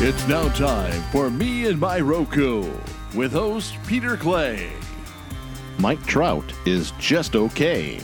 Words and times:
It's 0.00 0.28
now 0.28 0.48
time 0.50 1.02
for 1.10 1.28
Me 1.28 1.66
and 1.66 1.76
My 1.80 1.98
Roku 1.98 2.70
with 3.16 3.32
host 3.32 3.74
Peter 3.84 4.16
Clay. 4.16 4.70
Mike 5.80 6.00
Trout 6.06 6.44
is 6.64 6.92
just 7.00 7.34
okay. 7.34 7.98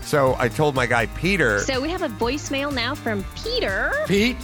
So 0.00 0.34
I 0.38 0.48
told 0.48 0.74
my 0.74 0.86
guy 0.86 1.04
Peter. 1.06 1.60
So 1.60 1.78
we 1.78 1.90
have 1.90 2.00
a 2.00 2.08
voicemail 2.08 2.72
now 2.72 2.94
from 2.94 3.22
Peter. 3.36 3.92
Pete, 4.06 4.38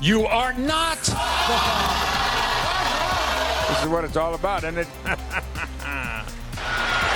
you 0.00 0.24
are 0.24 0.54
not. 0.54 0.98
This 3.68 3.82
is 3.84 3.90
what 3.90 4.02
it's 4.02 4.16
all 4.16 4.34
about, 4.34 4.64
isn't 4.64 4.78
it? 4.78 4.88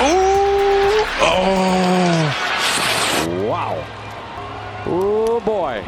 Oh! 0.05 1.07
Oh! 1.23 3.47
Wow. 3.49 3.85
Oh 4.87 5.41
boy. 5.41 5.85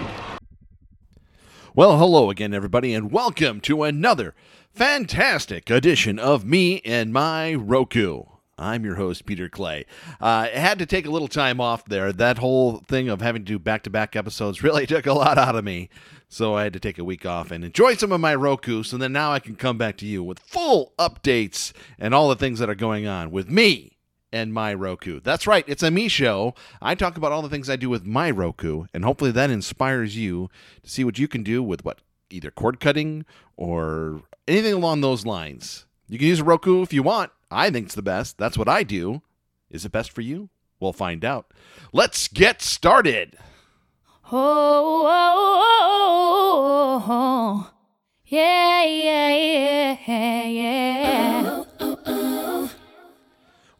Well, 1.76 1.98
hello 1.98 2.30
again, 2.30 2.54
everybody, 2.54 2.94
and 2.94 3.10
welcome 3.10 3.60
to 3.62 3.82
another 3.82 4.36
fantastic 4.72 5.70
edition 5.70 6.20
of 6.20 6.44
Me 6.44 6.80
and 6.84 7.12
My 7.12 7.52
Roku. 7.52 8.22
I'm 8.56 8.84
your 8.84 8.94
host, 8.94 9.26
Peter 9.26 9.48
Clay. 9.48 9.84
Uh, 10.20 10.46
I 10.46 10.48
had 10.50 10.78
to 10.78 10.86
take 10.86 11.04
a 11.04 11.10
little 11.10 11.26
time 11.26 11.60
off 11.60 11.84
there. 11.84 12.12
That 12.12 12.38
whole 12.38 12.76
thing 12.86 13.08
of 13.08 13.20
having 13.20 13.42
to 13.42 13.52
do 13.54 13.58
back 13.58 13.82
to 13.82 13.90
back 13.90 14.14
episodes 14.14 14.62
really 14.62 14.86
took 14.86 15.06
a 15.06 15.14
lot 15.14 15.36
out 15.36 15.56
of 15.56 15.64
me. 15.64 15.88
So 16.28 16.54
I 16.54 16.62
had 16.62 16.74
to 16.74 16.78
take 16.78 17.00
a 17.00 17.04
week 17.04 17.26
off 17.26 17.50
and 17.50 17.64
enjoy 17.64 17.94
some 17.94 18.12
of 18.12 18.20
my 18.20 18.36
Roku. 18.36 18.84
So 18.84 18.96
then 18.96 19.12
now 19.12 19.32
I 19.32 19.40
can 19.40 19.56
come 19.56 19.76
back 19.76 19.96
to 19.96 20.06
you 20.06 20.22
with 20.22 20.38
full 20.38 20.92
updates 20.96 21.72
and 21.98 22.14
all 22.14 22.28
the 22.28 22.36
things 22.36 22.60
that 22.60 22.70
are 22.70 22.76
going 22.76 23.08
on 23.08 23.32
with 23.32 23.50
me 23.50 23.93
and 24.34 24.52
my 24.52 24.74
Roku. 24.74 25.20
That's 25.20 25.46
right, 25.46 25.64
it's 25.68 25.84
a 25.84 25.92
me 25.92 26.08
show. 26.08 26.54
I 26.82 26.96
talk 26.96 27.16
about 27.16 27.30
all 27.30 27.40
the 27.40 27.48
things 27.48 27.70
I 27.70 27.76
do 27.76 27.88
with 27.88 28.04
my 28.04 28.30
Roku, 28.30 28.86
and 28.92 29.04
hopefully 29.04 29.30
that 29.30 29.48
inspires 29.48 30.16
you 30.16 30.50
to 30.82 30.90
see 30.90 31.04
what 31.04 31.20
you 31.20 31.28
can 31.28 31.44
do 31.44 31.62
with 31.62 31.84
what 31.84 32.00
either 32.30 32.50
cord 32.50 32.80
cutting 32.80 33.24
or 33.56 34.22
anything 34.48 34.72
along 34.72 35.00
those 35.00 35.24
lines. 35.24 35.86
You 36.08 36.18
can 36.18 36.26
use 36.26 36.40
a 36.40 36.44
Roku 36.44 36.82
if 36.82 36.92
you 36.92 37.04
want. 37.04 37.30
I 37.48 37.70
think 37.70 37.86
it's 37.86 37.94
the 37.94 38.02
best. 38.02 38.36
That's 38.36 38.58
what 38.58 38.68
I 38.68 38.82
do. 38.82 39.22
Is 39.70 39.84
it 39.84 39.92
best 39.92 40.10
for 40.10 40.20
you? 40.20 40.48
We'll 40.80 40.92
find 40.92 41.24
out. 41.24 41.52
Let's 41.92 42.26
get 42.26 42.60
started. 42.60 43.38
Oh, 44.32 45.06
oh, 45.06 45.62
oh, 45.80 47.04
oh, 47.06 47.70
yeah, 48.26 48.84
yeah, 48.84 49.32
yeah, 49.32 49.96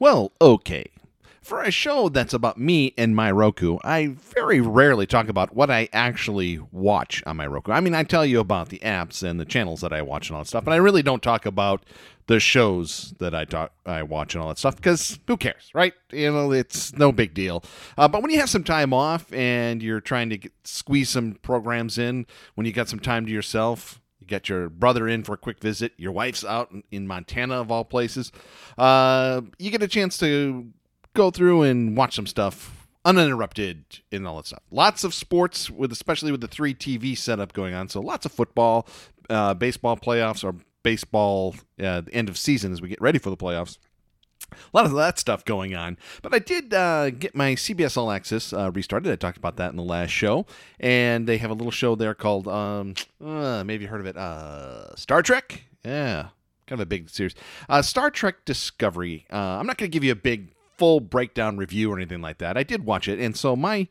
Well, 0.04 0.32
okay. 0.38 0.84
For 1.40 1.62
a 1.62 1.70
show 1.70 2.10
that's 2.10 2.34
about 2.34 2.58
me 2.58 2.92
and 2.98 3.16
my 3.16 3.30
Roku, 3.30 3.78
I 3.82 4.08
very 4.08 4.60
rarely 4.60 5.06
talk 5.06 5.30
about 5.30 5.56
what 5.56 5.70
I 5.70 5.88
actually 5.94 6.58
watch 6.72 7.22
on 7.24 7.38
my 7.38 7.46
Roku. 7.46 7.72
I 7.72 7.80
mean, 7.80 7.94
I 7.94 8.02
tell 8.02 8.26
you 8.26 8.38
about 8.38 8.68
the 8.68 8.80
apps 8.80 9.22
and 9.22 9.40
the 9.40 9.46
channels 9.46 9.80
that 9.80 9.94
I 9.94 10.02
watch 10.02 10.28
and 10.28 10.36
all 10.36 10.42
that 10.42 10.48
stuff, 10.48 10.66
but 10.66 10.74
I 10.74 10.76
really 10.76 11.02
don't 11.02 11.22
talk 11.22 11.46
about 11.46 11.86
the 12.26 12.38
shows 12.38 13.14
that 13.18 13.34
I 13.34 13.46
talk, 13.46 13.72
I 13.86 14.02
watch 14.02 14.34
and 14.34 14.42
all 14.42 14.48
that 14.48 14.58
stuff 14.58 14.76
because 14.76 15.18
who 15.26 15.38
cares, 15.38 15.70
right? 15.72 15.94
You 16.12 16.30
know, 16.32 16.52
it's 16.52 16.92
no 16.92 17.10
big 17.10 17.32
deal. 17.32 17.64
Uh, 17.96 18.06
but 18.06 18.20
when 18.20 18.30
you 18.30 18.40
have 18.40 18.50
some 18.50 18.64
time 18.64 18.92
off 18.92 19.32
and 19.32 19.82
you're 19.82 20.02
trying 20.02 20.28
to 20.28 20.36
get, 20.36 20.52
squeeze 20.64 21.08
some 21.08 21.38
programs 21.40 21.96
in, 21.96 22.26
when 22.56 22.66
you 22.66 22.74
got 22.74 22.90
some 22.90 23.00
time 23.00 23.24
to 23.24 23.32
yourself, 23.32 24.02
you 24.24 24.30
got 24.30 24.48
your 24.48 24.68
brother 24.68 25.06
in 25.06 25.22
for 25.22 25.34
a 25.34 25.36
quick 25.36 25.60
visit. 25.60 25.92
Your 25.96 26.12
wife's 26.12 26.44
out 26.44 26.74
in, 26.90 27.06
Montana, 27.06 27.60
of 27.60 27.70
all 27.70 27.84
places. 27.84 28.32
Uh, 28.78 29.42
you 29.58 29.70
get 29.70 29.82
a 29.82 29.88
chance 29.88 30.16
to 30.18 30.70
go 31.14 31.30
through 31.30 31.62
and 31.62 31.96
watch 31.96 32.16
some 32.16 32.26
stuff 32.26 32.88
uninterrupted 33.04 33.84
and 34.10 34.26
all 34.26 34.36
that 34.36 34.46
stuff. 34.46 34.62
Lots 34.70 35.04
of 35.04 35.12
sports, 35.12 35.70
with 35.70 35.92
especially 35.92 36.32
with 36.32 36.40
the 36.40 36.48
three 36.48 36.74
TV 36.74 37.16
setup 37.16 37.52
going 37.52 37.74
on. 37.74 37.88
So 37.88 38.00
lots 38.00 38.24
of 38.24 38.32
football, 38.32 38.88
uh, 39.28 39.54
baseball 39.54 39.96
playoffs, 39.96 40.42
or 40.42 40.54
baseball 40.82 41.54
uh, 41.82 42.02
end 42.12 42.28
of 42.28 42.38
season 42.38 42.72
as 42.72 42.80
we 42.80 42.88
get 42.88 43.00
ready 43.00 43.18
for 43.18 43.30
the 43.30 43.36
playoffs 43.36 43.78
a 44.52 44.76
lot 44.76 44.86
of 44.86 44.92
that 44.92 45.18
stuff 45.18 45.44
going 45.44 45.74
on. 45.74 45.96
But 46.22 46.34
I 46.34 46.38
did 46.38 46.72
uh, 46.72 47.10
get 47.10 47.34
my 47.34 47.54
CBS 47.54 47.96
All 47.96 48.10
Access 48.10 48.52
uh, 48.52 48.70
restarted. 48.72 49.12
I 49.12 49.16
talked 49.16 49.38
about 49.38 49.56
that 49.56 49.70
in 49.70 49.76
the 49.76 49.82
last 49.82 50.10
show, 50.10 50.46
and 50.80 51.26
they 51.26 51.38
have 51.38 51.50
a 51.50 51.54
little 51.54 51.70
show 51.70 51.94
there 51.94 52.14
called 52.14 52.48
um, 52.48 52.94
uh, 53.24 53.64
maybe 53.64 53.84
you 53.84 53.88
heard 53.88 54.00
of 54.00 54.06
it, 54.06 54.16
uh, 54.16 54.94
Star 54.96 55.22
Trek. 55.22 55.64
Yeah, 55.84 56.28
kind 56.66 56.80
of 56.80 56.80
a 56.80 56.86
big 56.86 57.10
series. 57.10 57.34
Uh, 57.68 57.82
Star 57.82 58.10
Trek 58.10 58.44
Discovery. 58.44 59.26
Uh, 59.32 59.36
I'm 59.36 59.66
not 59.66 59.76
going 59.76 59.90
to 59.90 59.94
give 59.94 60.04
you 60.04 60.12
a 60.12 60.16
big 60.16 60.52
full 60.76 61.00
breakdown 61.00 61.56
review 61.56 61.92
or 61.92 61.96
anything 61.96 62.20
like 62.20 62.38
that. 62.38 62.56
I 62.56 62.62
did 62.62 62.84
watch 62.84 63.08
it, 63.08 63.18
and 63.18 63.36
so 63.36 63.54
my 63.54 63.88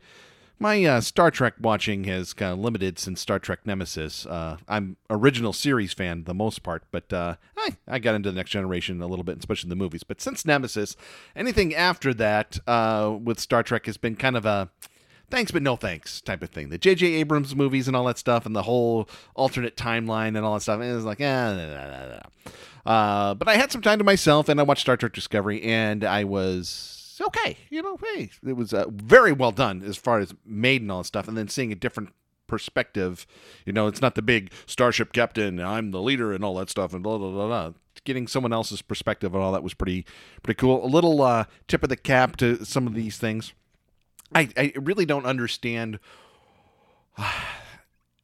my 0.58 0.84
uh, 0.84 1.00
Star 1.00 1.30
Trek 1.30 1.54
watching 1.60 2.04
has 2.04 2.32
kind 2.32 2.52
of 2.52 2.58
limited 2.58 2.98
since 2.98 3.20
Star 3.20 3.38
Trek 3.38 3.60
Nemesis. 3.64 4.26
Uh, 4.26 4.58
I'm 4.68 4.96
original 5.10 5.52
series 5.52 5.92
fan 5.92 6.24
the 6.24 6.34
most 6.34 6.62
part, 6.62 6.84
but 6.90 7.12
uh, 7.12 7.36
I 7.56 7.76
I 7.88 7.98
got 7.98 8.14
into 8.14 8.30
the 8.30 8.36
Next 8.36 8.50
Generation 8.50 9.02
a 9.02 9.06
little 9.06 9.24
bit, 9.24 9.38
especially 9.38 9.70
the 9.70 9.76
movies. 9.76 10.04
But 10.04 10.20
since 10.20 10.44
Nemesis, 10.44 10.96
anything 11.34 11.74
after 11.74 12.14
that 12.14 12.58
uh, 12.66 13.16
with 13.22 13.40
Star 13.40 13.62
Trek 13.62 13.86
has 13.86 13.96
been 13.96 14.16
kind 14.16 14.36
of 14.36 14.46
a 14.46 14.70
thanks 15.30 15.50
but 15.50 15.62
no 15.62 15.76
thanks 15.76 16.20
type 16.20 16.42
of 16.42 16.50
thing. 16.50 16.68
The 16.68 16.78
J.J. 16.78 17.06
Abrams 17.14 17.56
movies 17.56 17.88
and 17.88 17.96
all 17.96 18.04
that 18.04 18.18
stuff, 18.18 18.46
and 18.46 18.54
the 18.54 18.62
whole 18.62 19.08
alternate 19.34 19.76
timeline 19.76 20.36
and 20.36 20.38
all 20.38 20.54
that 20.54 20.60
stuff, 20.60 20.80
it 20.80 20.94
was 20.94 21.04
like, 21.04 21.20
eh, 21.20 21.26
nah, 21.26 21.66
nah, 21.66 22.08
nah, 22.08 22.20
uh, 22.86 23.34
but 23.34 23.48
I 23.48 23.56
had 23.56 23.72
some 23.72 23.82
time 23.82 23.98
to 23.98 24.04
myself, 24.04 24.48
and 24.48 24.60
I 24.60 24.62
watched 24.62 24.82
Star 24.82 24.96
Trek 24.96 25.12
Discovery, 25.12 25.62
and 25.62 26.04
I 26.04 26.24
was 26.24 26.93
okay. 27.20 27.56
You 27.70 27.82
know, 27.82 27.98
hey, 28.14 28.30
it 28.46 28.54
was 28.54 28.72
uh, 28.72 28.86
very 28.90 29.32
well 29.32 29.52
done 29.52 29.82
as 29.82 29.96
far 29.96 30.18
as 30.18 30.34
made 30.44 30.82
and 30.82 30.90
all 30.90 30.98
that 30.98 31.06
stuff, 31.06 31.28
and 31.28 31.36
then 31.36 31.48
seeing 31.48 31.72
a 31.72 31.76
different 31.76 32.10
perspective. 32.46 33.26
You 33.64 33.72
know, 33.72 33.86
it's 33.86 34.00
not 34.00 34.14
the 34.14 34.22
big 34.22 34.52
starship 34.66 35.12
captain. 35.12 35.60
I'm 35.60 35.90
the 35.90 36.02
leader 36.02 36.32
and 36.32 36.44
all 36.44 36.54
that 36.56 36.70
stuff, 36.70 36.92
and 36.92 37.02
blah 37.02 37.18
blah 37.18 37.30
blah. 37.30 37.46
blah. 37.46 37.72
Getting 38.04 38.26
someone 38.26 38.52
else's 38.52 38.82
perspective 38.82 39.34
and 39.34 39.42
all 39.42 39.52
that 39.52 39.62
was 39.62 39.74
pretty 39.74 40.04
pretty 40.42 40.58
cool. 40.58 40.84
A 40.84 40.88
little 40.88 41.22
uh, 41.22 41.44
tip 41.68 41.82
of 41.82 41.88
the 41.88 41.96
cap 41.96 42.36
to 42.36 42.64
some 42.64 42.86
of 42.86 42.94
these 42.94 43.18
things. 43.18 43.54
I, 44.34 44.48
I 44.56 44.72
really 44.76 45.06
don't 45.06 45.26
understand. 45.26 46.00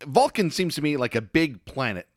Vulcan 0.05 0.51
seems 0.51 0.75
to 0.75 0.83
me 0.83 0.97
like 0.97 1.15
a 1.15 1.21
big 1.21 1.65
planet, 1.65 2.09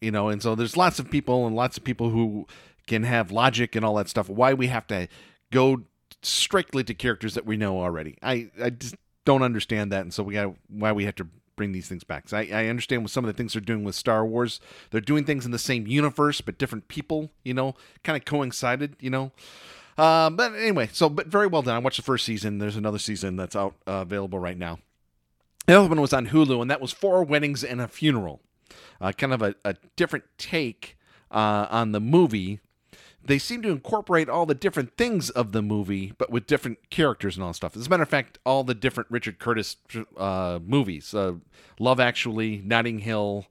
you 0.00 0.10
know, 0.10 0.28
and 0.28 0.42
so 0.42 0.54
there's 0.54 0.76
lots 0.76 0.98
of 0.98 1.10
people 1.10 1.46
and 1.46 1.54
lots 1.54 1.76
of 1.76 1.84
people 1.84 2.10
who 2.10 2.46
can 2.86 3.04
have 3.04 3.30
logic 3.30 3.76
and 3.76 3.84
all 3.84 3.94
that 3.96 4.08
stuff. 4.08 4.28
Why 4.28 4.54
we 4.54 4.66
have 4.68 4.86
to 4.88 5.08
go 5.50 5.82
strictly 6.22 6.84
to 6.84 6.94
characters 6.94 7.34
that 7.34 7.46
we 7.46 7.56
know 7.56 7.80
already. 7.80 8.16
I, 8.22 8.50
I 8.62 8.70
just 8.70 8.94
don't 9.24 9.42
understand 9.42 9.92
that, 9.92 10.02
and 10.02 10.12
so 10.12 10.22
we 10.22 10.34
got 10.34 10.54
why 10.68 10.92
we 10.92 11.04
have 11.04 11.16
to 11.16 11.26
bring 11.56 11.72
these 11.72 11.88
things 11.88 12.04
back. 12.04 12.28
So 12.28 12.38
I, 12.38 12.48
I 12.52 12.66
understand 12.66 13.02
with 13.02 13.12
some 13.12 13.24
of 13.24 13.28
the 13.28 13.36
things 13.36 13.52
they're 13.52 13.60
doing 13.60 13.84
with 13.84 13.94
Star 13.94 14.24
Wars. 14.24 14.60
They're 14.90 15.00
doing 15.00 15.24
things 15.24 15.44
in 15.44 15.50
the 15.50 15.58
same 15.58 15.86
universe, 15.86 16.40
but 16.40 16.58
different 16.58 16.88
people. 16.88 17.30
You 17.44 17.54
know, 17.54 17.74
kind 18.02 18.16
of 18.16 18.24
coincided. 18.24 18.96
You 19.00 19.10
know. 19.10 19.32
Uh, 19.98 20.30
but 20.30 20.54
anyway, 20.54 20.88
so 20.92 21.08
but 21.08 21.26
very 21.26 21.46
well 21.46 21.62
done. 21.62 21.76
I 21.76 21.78
watched 21.78 21.98
the 21.98 22.02
first 22.02 22.24
season. 22.24 22.58
There's 22.58 22.76
another 22.76 22.98
season 22.98 23.36
that's 23.36 23.54
out 23.56 23.74
uh, 23.86 24.02
available 24.02 24.38
right 24.38 24.56
now. 24.56 24.78
The 25.66 25.78
other 25.78 25.88
one 25.88 26.00
was 26.00 26.12
on 26.12 26.28
Hulu, 26.28 26.60
and 26.60 26.70
that 26.70 26.80
was 26.80 26.92
Four 26.92 27.22
Weddings 27.24 27.62
and 27.62 27.80
a 27.80 27.86
Funeral. 27.86 28.40
Uh, 29.00 29.12
kind 29.12 29.32
of 29.32 29.42
a, 29.42 29.54
a 29.64 29.76
different 29.96 30.24
take 30.38 30.96
uh, 31.30 31.66
on 31.70 31.92
the 31.92 32.00
movie 32.00 32.60
they 33.24 33.38
seem 33.38 33.62
to 33.62 33.70
incorporate 33.70 34.28
all 34.28 34.46
the 34.46 34.54
different 34.54 34.96
things 34.96 35.30
of 35.30 35.52
the 35.52 35.62
movie, 35.62 36.12
but 36.18 36.30
with 36.30 36.46
different 36.46 36.90
characters 36.90 37.36
and 37.36 37.44
all 37.44 37.52
stuff. 37.52 37.76
As 37.76 37.86
a 37.86 37.90
matter 37.90 38.02
of 38.02 38.08
fact, 38.08 38.38
all 38.44 38.64
the 38.64 38.74
different 38.74 39.10
Richard 39.10 39.38
Curtis 39.38 39.76
uh, 40.16 40.58
movies, 40.64 41.14
uh, 41.14 41.34
Love 41.78 42.00
Actually, 42.00 42.62
Notting 42.64 43.00
Hill, 43.00 43.46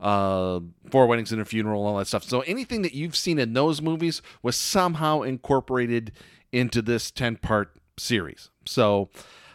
uh, 0.00 0.60
Four 0.90 1.06
Weddings 1.06 1.32
and 1.32 1.40
a 1.40 1.44
Funeral, 1.44 1.86
all 1.86 1.98
that 1.98 2.06
stuff. 2.06 2.24
So 2.24 2.40
anything 2.42 2.82
that 2.82 2.94
you've 2.94 3.16
seen 3.16 3.38
in 3.38 3.52
those 3.52 3.82
movies 3.82 4.22
was 4.42 4.56
somehow 4.56 5.22
incorporated 5.22 6.12
into 6.52 6.82
this 6.82 7.10
ten 7.10 7.36
part 7.36 7.72
series. 7.98 8.50
So 8.64 9.08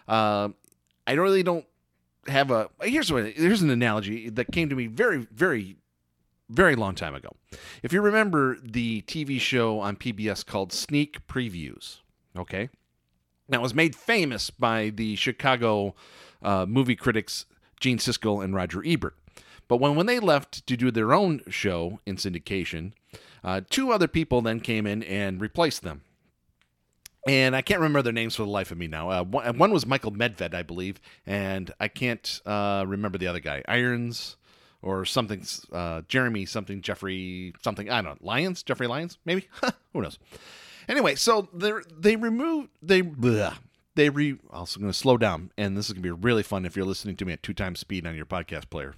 uh, 0.08 0.50
I 1.08 1.14
really 1.14 1.44
don't 1.44 1.66
have 2.28 2.52
a 2.52 2.70
here's 2.84 3.12
what 3.12 3.26
here's 3.26 3.62
an 3.62 3.70
analogy 3.70 4.29
that 4.29 4.52
came 4.52 4.70
to 4.70 4.76
me 4.76 4.85
very 4.85 5.28
very 5.34 5.76
very 6.52 6.76
long 6.76 6.96
time 6.96 7.16
ago. 7.16 7.30
If 7.82 7.94
you 7.94 8.02
remember 8.02 8.58
the 8.62 9.02
TV 9.03 9.40
show 9.40 9.80
on 9.80 9.96
PBS 9.96 10.46
called 10.46 10.74
Sneak 10.74 11.26
Previews, 11.28 12.00
okay? 12.38 12.70
That 13.50 13.62
was 13.62 13.74
made 13.74 13.96
famous 13.96 14.50
by 14.50 14.90
the 14.90 15.16
Chicago 15.16 15.96
uh, 16.42 16.66
movie 16.68 16.96
critics 16.96 17.46
Gene 17.80 17.98
Siskel 17.98 18.44
and 18.44 18.53
Roger 18.53 18.84
Ebert. 18.86 19.16
But 19.68 19.78
when, 19.78 19.96
when 19.96 20.06
they 20.06 20.20
left 20.20 20.66
to 20.68 20.78
do 20.78 20.92
their 20.92 21.14
own 21.14 21.42
show 21.48 22.00
in 22.06 22.18
syndication, 22.18 22.92
uh, 23.44 23.62
two 23.70 23.92
other 23.92 24.08
people 24.08 24.42
then 24.42 24.59
came 24.59 24.86
in 24.86 25.04
and 25.04 25.42
replaced 25.42 25.82
them. 25.82 26.02
And 27.28 27.56
I 27.56 27.62
can't 27.62 27.80
remember 27.80 28.02
their 28.02 28.14
names 28.14 28.36
for 28.36 28.44
the 28.44 28.50
life 28.50 28.72
of 28.72 28.78
me 28.78 28.88
now. 28.88 29.09
Uh, 29.09 29.24
one, 29.24 29.58
one, 29.58 29.72
was 29.72 29.86
Michael 29.86 30.12
Medved, 30.12 30.56
I 30.56 30.64
believe, 30.64 31.00
and 31.26 31.72
I 31.80 31.88
can't 31.88 32.42
uh, 32.46 32.84
remember 32.88 33.18
the 33.18 33.28
other 33.28 33.40
guy. 33.40 33.62
Irons, 33.68 34.38
or 34.82 35.06
something 35.06 35.46
uh, 35.72 36.02
Jeremy 36.08 36.46
something 36.46 36.82
Jeffrey 36.82 37.54
something 37.62 37.90
I 37.90 38.02
don't 38.02 38.24
know 38.24 38.54
Jeffrey 38.66 38.88
Lyons 38.88 39.18
maybe 39.26 39.48
who 39.94 40.02
knows 40.02 40.20
anyway 40.88 41.16
so 41.16 41.48
they 41.54 41.72
they 41.96 42.16
removed 42.16 42.70
they 42.82 43.02
bleh, 43.02 43.58
they 43.96 44.10
re 44.10 44.38
also 44.52 44.80
going 44.80 44.92
to 44.92 44.98
slow 44.98 45.18
down 45.18 45.52
and 45.58 45.78
this 45.78 45.88
is 45.88 45.94
going 45.94 46.04
to 46.04 46.16
be 46.16 46.22
really 46.22 46.44
fun 46.44 46.66
if 46.66 46.76
you're 46.76 46.86
listening 46.86 47.16
to 47.18 47.26
me 47.26 47.34
at 47.34 47.44
two 47.44 47.54
times 47.54 47.80
speed 47.80 48.06
on 48.08 48.16
your 48.16 48.26
podcast 48.26 48.70
player 48.70 48.96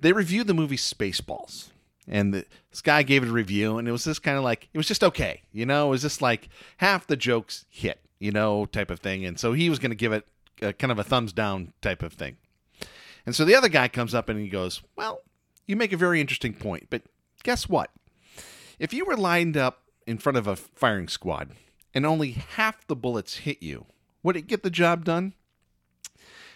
they 0.00 0.12
reviewed 0.12 0.46
the 0.46 0.54
movie 0.54 0.76
Spaceballs. 0.76 1.70
And 2.06 2.32
this 2.32 2.80
guy 2.82 3.02
gave 3.02 3.22
it 3.22 3.28
a 3.28 3.32
review, 3.32 3.76
and 3.76 3.86
it 3.86 3.92
was 3.92 4.04
just 4.04 4.22
kind 4.22 4.38
of 4.38 4.44
like, 4.44 4.68
it 4.72 4.78
was 4.78 4.88
just 4.88 5.04
okay. 5.04 5.42
You 5.52 5.66
know, 5.66 5.88
it 5.88 5.90
was 5.90 6.02
just 6.02 6.22
like 6.22 6.48
half 6.78 7.06
the 7.06 7.16
jokes 7.16 7.66
hit, 7.68 8.00
you 8.18 8.32
know, 8.32 8.64
type 8.64 8.90
of 8.90 9.00
thing. 9.00 9.26
And 9.26 9.38
so 9.38 9.52
he 9.52 9.68
was 9.68 9.78
going 9.78 9.90
to 9.90 9.96
give 9.96 10.12
it 10.12 10.26
a, 10.62 10.72
kind 10.72 10.90
of 10.90 10.98
a 10.98 11.04
thumbs 11.04 11.34
down 11.34 11.74
type 11.82 12.02
of 12.02 12.14
thing. 12.14 12.38
And 13.28 13.36
so 13.36 13.44
the 13.44 13.54
other 13.54 13.68
guy 13.68 13.88
comes 13.88 14.14
up 14.14 14.30
and 14.30 14.40
he 14.40 14.48
goes, 14.48 14.80
Well, 14.96 15.20
you 15.66 15.76
make 15.76 15.92
a 15.92 15.98
very 15.98 16.18
interesting 16.18 16.54
point, 16.54 16.86
but 16.88 17.02
guess 17.42 17.68
what? 17.68 17.90
If 18.78 18.94
you 18.94 19.04
were 19.04 19.18
lined 19.18 19.54
up 19.54 19.82
in 20.06 20.16
front 20.16 20.38
of 20.38 20.46
a 20.46 20.56
firing 20.56 21.08
squad 21.08 21.50
and 21.92 22.06
only 22.06 22.30
half 22.30 22.86
the 22.86 22.96
bullets 22.96 23.36
hit 23.40 23.62
you, 23.62 23.84
would 24.22 24.34
it 24.34 24.46
get 24.46 24.62
the 24.62 24.70
job 24.70 25.04
done? 25.04 25.34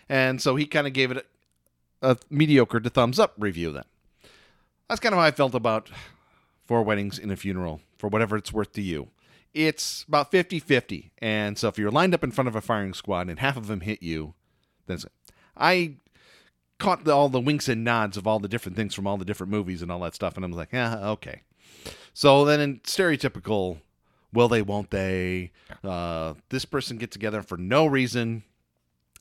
And 0.09 0.41
so 0.41 0.57
he 0.57 0.65
kind 0.65 0.87
of 0.87 0.95
gave 0.95 1.11
it 1.11 1.27
a, 2.01 2.13
a 2.13 2.17
mediocre 2.31 2.81
to 2.81 2.89
thumbs 2.89 3.19
up 3.19 3.35
review 3.37 3.71
then. 3.71 3.85
That's 4.89 4.99
kind 4.99 5.15
of 5.15 5.19
how 5.19 5.27
I 5.27 5.31
felt 5.31 5.55
about 5.55 5.91
Four 6.65 6.85
Weddings 6.85 7.19
in 7.19 7.31
a 7.31 7.37
Funeral, 7.37 7.83
for 7.99 8.09
whatever 8.09 8.35
it's 8.35 8.51
worth 8.51 8.73
to 8.73 8.81
you. 8.81 9.09
It's 9.53 10.07
about 10.09 10.31
50 10.31 10.59
50. 10.59 11.13
And 11.19 11.59
so 11.59 11.69
if 11.69 11.77
you're 11.77 11.91
lined 11.91 12.15
up 12.15 12.25
in 12.25 12.31
front 12.31 12.49
of 12.49 12.57
a 12.57 12.63
firing 12.63 12.95
squad 12.95 13.29
and 13.29 13.41
half 13.41 13.59
of 13.59 13.67
them 13.67 13.83
hit 13.83 14.03
you, 14.03 14.33
then 14.87 15.01
I 15.55 15.97
caught 16.83 17.05
the, 17.05 17.13
all 17.13 17.29
the 17.29 17.41
winks 17.41 17.69
and 17.69 17.85
nods 17.85 18.17
of 18.17 18.27
all 18.27 18.41
the 18.41 18.49
different 18.49 18.77
things 18.77 18.93
from 18.93 19.07
all 19.07 19.17
the 19.17 19.25
different 19.25 19.53
movies 19.53 19.83
and 19.83 19.91
all 19.91 20.01
that 20.01 20.17
stuff. 20.17 20.35
And 20.37 20.45
I 20.45 20.49
was 20.49 20.57
like, 20.57 20.73
yeah, 20.73 21.11
okay. 21.11 21.43
So 22.13 22.45
then 22.45 22.61
in 22.61 22.81
stereotypical, 22.81 23.79
will 24.33 24.49
they, 24.49 24.63
won't 24.63 24.91
they? 24.91 25.53
Uh, 25.85 26.35
this 26.49 26.65
person 26.65 26.99
get 26.99 27.13
together 27.13 27.41
for 27.41 27.57
no 27.57 27.87
reason 27.87 28.43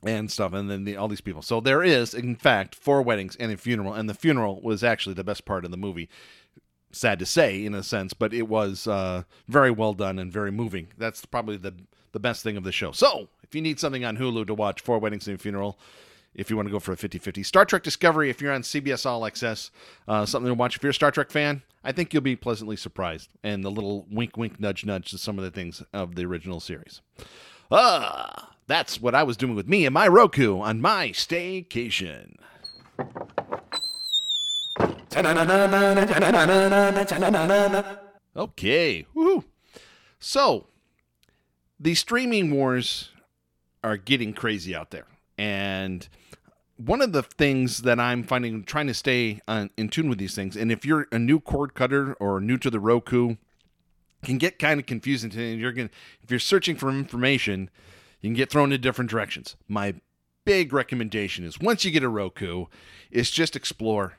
and 0.03 0.31
stuff, 0.31 0.53
and 0.53 0.71
then 0.71 0.83
the, 0.83 0.97
all 0.97 1.07
these 1.07 1.21
people. 1.21 1.43
So 1.43 1.61
there 1.61 1.83
is, 1.83 2.15
in 2.15 2.35
fact, 2.35 2.73
four 2.73 3.03
weddings 3.03 3.35
and 3.35 3.51
a 3.51 3.57
funeral, 3.57 3.93
and 3.93 4.09
the 4.09 4.15
funeral 4.15 4.59
was 4.61 4.83
actually 4.83 5.13
the 5.13 5.23
best 5.23 5.45
part 5.45 5.63
of 5.63 5.69
the 5.69 5.77
movie. 5.77 6.09
Sad 6.91 7.19
to 7.19 7.25
say, 7.27 7.63
in 7.63 7.75
a 7.75 7.83
sense, 7.83 8.13
but 8.13 8.33
it 8.33 8.47
was 8.47 8.87
uh, 8.87 9.23
very 9.47 9.69
well 9.69 9.93
done 9.93 10.17
and 10.17 10.33
very 10.33 10.51
moving. 10.51 10.87
That's 10.97 11.25
probably 11.25 11.57
the 11.57 11.75
the 12.11 12.19
best 12.19 12.43
thing 12.43 12.57
of 12.57 12.65
the 12.65 12.73
show. 12.73 12.91
So, 12.91 13.29
if 13.43 13.55
you 13.55 13.61
need 13.61 13.79
something 13.79 14.03
on 14.03 14.17
Hulu 14.17 14.47
to 14.47 14.53
watch, 14.53 14.81
Four 14.81 14.99
Weddings 14.99 15.27
and 15.27 15.35
a 15.35 15.37
Funeral, 15.39 15.79
if 16.33 16.49
you 16.49 16.55
want 16.55 16.67
to 16.67 16.71
go 16.71 16.79
for 16.79 16.93
a 16.93 16.97
50-50. 16.97 17.45
Star 17.45 17.65
Trek 17.65 17.83
Discovery, 17.83 18.29
if 18.29 18.41
you're 18.41 18.53
on 18.53 18.61
CBS 18.61 19.05
All 19.05 19.25
Access, 19.25 19.71
uh, 20.07 20.25
something 20.25 20.49
to 20.49 20.53
watch. 20.53 20.75
If 20.75 20.83
you're 20.83 20.91
a 20.91 20.93
Star 20.93 21.11
Trek 21.11 21.29
fan, 21.31 21.61
I 21.83 21.91
think 21.91 22.13
you'll 22.13 22.21
be 22.21 22.35
pleasantly 22.35 22.75
surprised. 22.75 23.29
And 23.43 23.63
the 23.63 23.71
little 23.71 24.05
wink, 24.09 24.37
wink, 24.37 24.59
nudge, 24.59 24.85
nudge 24.85 25.11
to 25.11 25.17
some 25.17 25.37
of 25.37 25.43
the 25.43 25.51
things 25.51 25.83
of 25.93 26.15
the 26.15 26.25
original 26.25 26.59
series. 26.59 27.01
Ah, 27.71 28.55
that's 28.67 29.01
what 29.01 29.15
I 29.15 29.23
was 29.23 29.37
doing 29.37 29.55
with 29.55 29.67
me 29.67 29.85
and 29.85 29.93
my 29.93 30.07
Roku 30.07 30.59
on 30.59 30.81
my 30.81 31.09
staycation. 31.09 32.35
Okay, 38.35 39.05
woohoo. 39.13 39.43
So, 40.19 40.67
the 41.79 41.95
streaming 41.95 42.51
wars 42.51 43.09
are 43.83 43.97
getting 43.97 44.33
crazy 44.33 44.75
out 44.75 44.91
there. 44.91 45.07
And 45.37 46.07
one 46.85 47.01
of 47.01 47.11
the 47.11 47.23
things 47.23 47.83
that 47.83 47.99
I'm 47.99 48.23
finding 48.23 48.63
trying 48.63 48.87
to 48.87 48.93
stay 48.93 49.41
on, 49.47 49.69
in 49.77 49.89
tune 49.89 50.09
with 50.09 50.17
these 50.17 50.35
things, 50.35 50.55
and 50.55 50.71
if 50.71 50.85
you're 50.85 51.07
a 51.11 51.19
new 51.19 51.39
cord 51.39 51.73
cutter 51.73 52.13
or 52.13 52.39
new 52.39 52.57
to 52.57 52.69
the 52.69 52.79
Roku, 52.79 53.35
can 54.23 54.37
get 54.37 54.59
kind 54.59 54.79
of 54.79 54.85
confusing. 54.85 55.29
To 55.31 55.41
you're 55.41 55.71
gonna 55.71 55.89
if 56.21 56.29
you're 56.29 56.39
searching 56.39 56.75
for 56.75 56.89
information, 56.89 57.69
you 58.21 58.29
can 58.29 58.35
get 58.35 58.49
thrown 58.49 58.71
in 58.71 58.81
different 58.81 59.09
directions. 59.09 59.55
My 59.67 59.95
big 60.45 60.73
recommendation 60.73 61.45
is 61.45 61.59
once 61.59 61.85
you 61.85 61.91
get 61.91 62.03
a 62.03 62.09
Roku, 62.09 62.65
is 63.09 63.31
just 63.31 63.55
explore. 63.55 64.17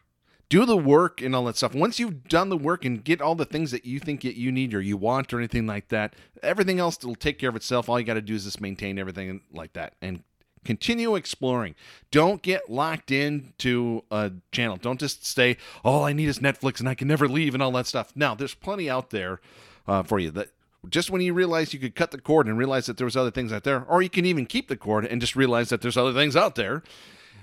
Do 0.49 0.67
the 0.67 0.77
work 0.77 1.23
and 1.23 1.35
all 1.35 1.47
that 1.47 1.57
stuff. 1.57 1.75
Once 1.75 1.99
you've 1.99 2.25
done 2.25 2.51
the 2.51 2.59
work 2.59 2.85
and 2.85 3.03
get 3.03 3.23
all 3.23 3.35
the 3.35 3.47
things 3.47 3.71
that 3.71 3.87
you 3.87 3.99
think 3.99 4.23
you 4.23 4.53
need 4.53 4.75
or 4.75 4.83
you 4.83 4.99
want 4.99 5.33
or 5.33 5.39
anything 5.39 5.67
like 5.67 5.89
that, 5.89 6.15
everything 6.43 6.79
else 6.79 7.03
will 7.03 7.15
take 7.15 7.39
care 7.39 7.49
of 7.49 7.57
itself. 7.57 7.89
All 7.89 7.99
you 7.99 8.05
got 8.05 8.15
to 8.15 8.21
do 8.21 8.35
is 8.35 8.45
just 8.45 8.61
maintain 8.61 8.99
everything 8.99 9.41
like 9.51 9.73
that 9.73 9.95
and 10.03 10.23
continue 10.65 11.15
exploring. 11.17 11.75
Don't 12.11 12.43
get 12.43 12.71
locked 12.71 13.11
into 13.11 14.05
a 14.11 14.33
channel. 14.53 14.77
Don't 14.77 15.01
just 15.01 15.27
say, 15.27 15.57
all 15.85 16.05
I 16.05 16.13
need 16.13 16.29
is 16.29 16.39
Netflix 16.39 16.81
and 16.81 16.89
I 16.89 16.95
can 16.95 17.09
never 17.09 17.29
leave 17.29 17.55
and 17.55 17.63
all 17.63 17.73
that 17.73 17.87
stuff. 17.87 18.13
Now, 18.15 18.35
there's 18.35 18.55
plenty 18.55 18.89
out 18.89 19.11
there 19.11 19.41
uh, 19.87 20.03
for 20.03 20.19
you 20.19 20.31
that 20.33 20.51
just 20.89 21.11
when 21.11 21.21
you 21.21 21.33
realize 21.33 21.73
you 21.73 21.81
could 21.81 21.95
cut 21.95 22.11
the 22.11 22.21
cord 22.21 22.47
and 22.47 22.59
realize 22.59 22.87
that 22.87 22.97
there 22.97 23.05
was 23.05 23.17
other 23.17 23.31
things 23.31 23.53
out 23.53 23.65
there, 23.65 23.85
or 23.85 24.03
you 24.03 24.11
can 24.11 24.27
even 24.27 24.47
keep 24.47 24.69
the 24.69 24.77
cord 24.77 25.05
and 25.05 25.21
just 25.21 25.37
realize 25.37 25.69
that 25.69 25.81
there's 25.81 25.97
other 25.97 26.13
things 26.13 26.37
out 26.37 26.55
there 26.57 26.83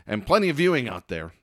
and 0.06 0.26
plenty 0.26 0.50
of 0.50 0.58
viewing 0.58 0.90
out 0.90 1.08
there. 1.08 1.34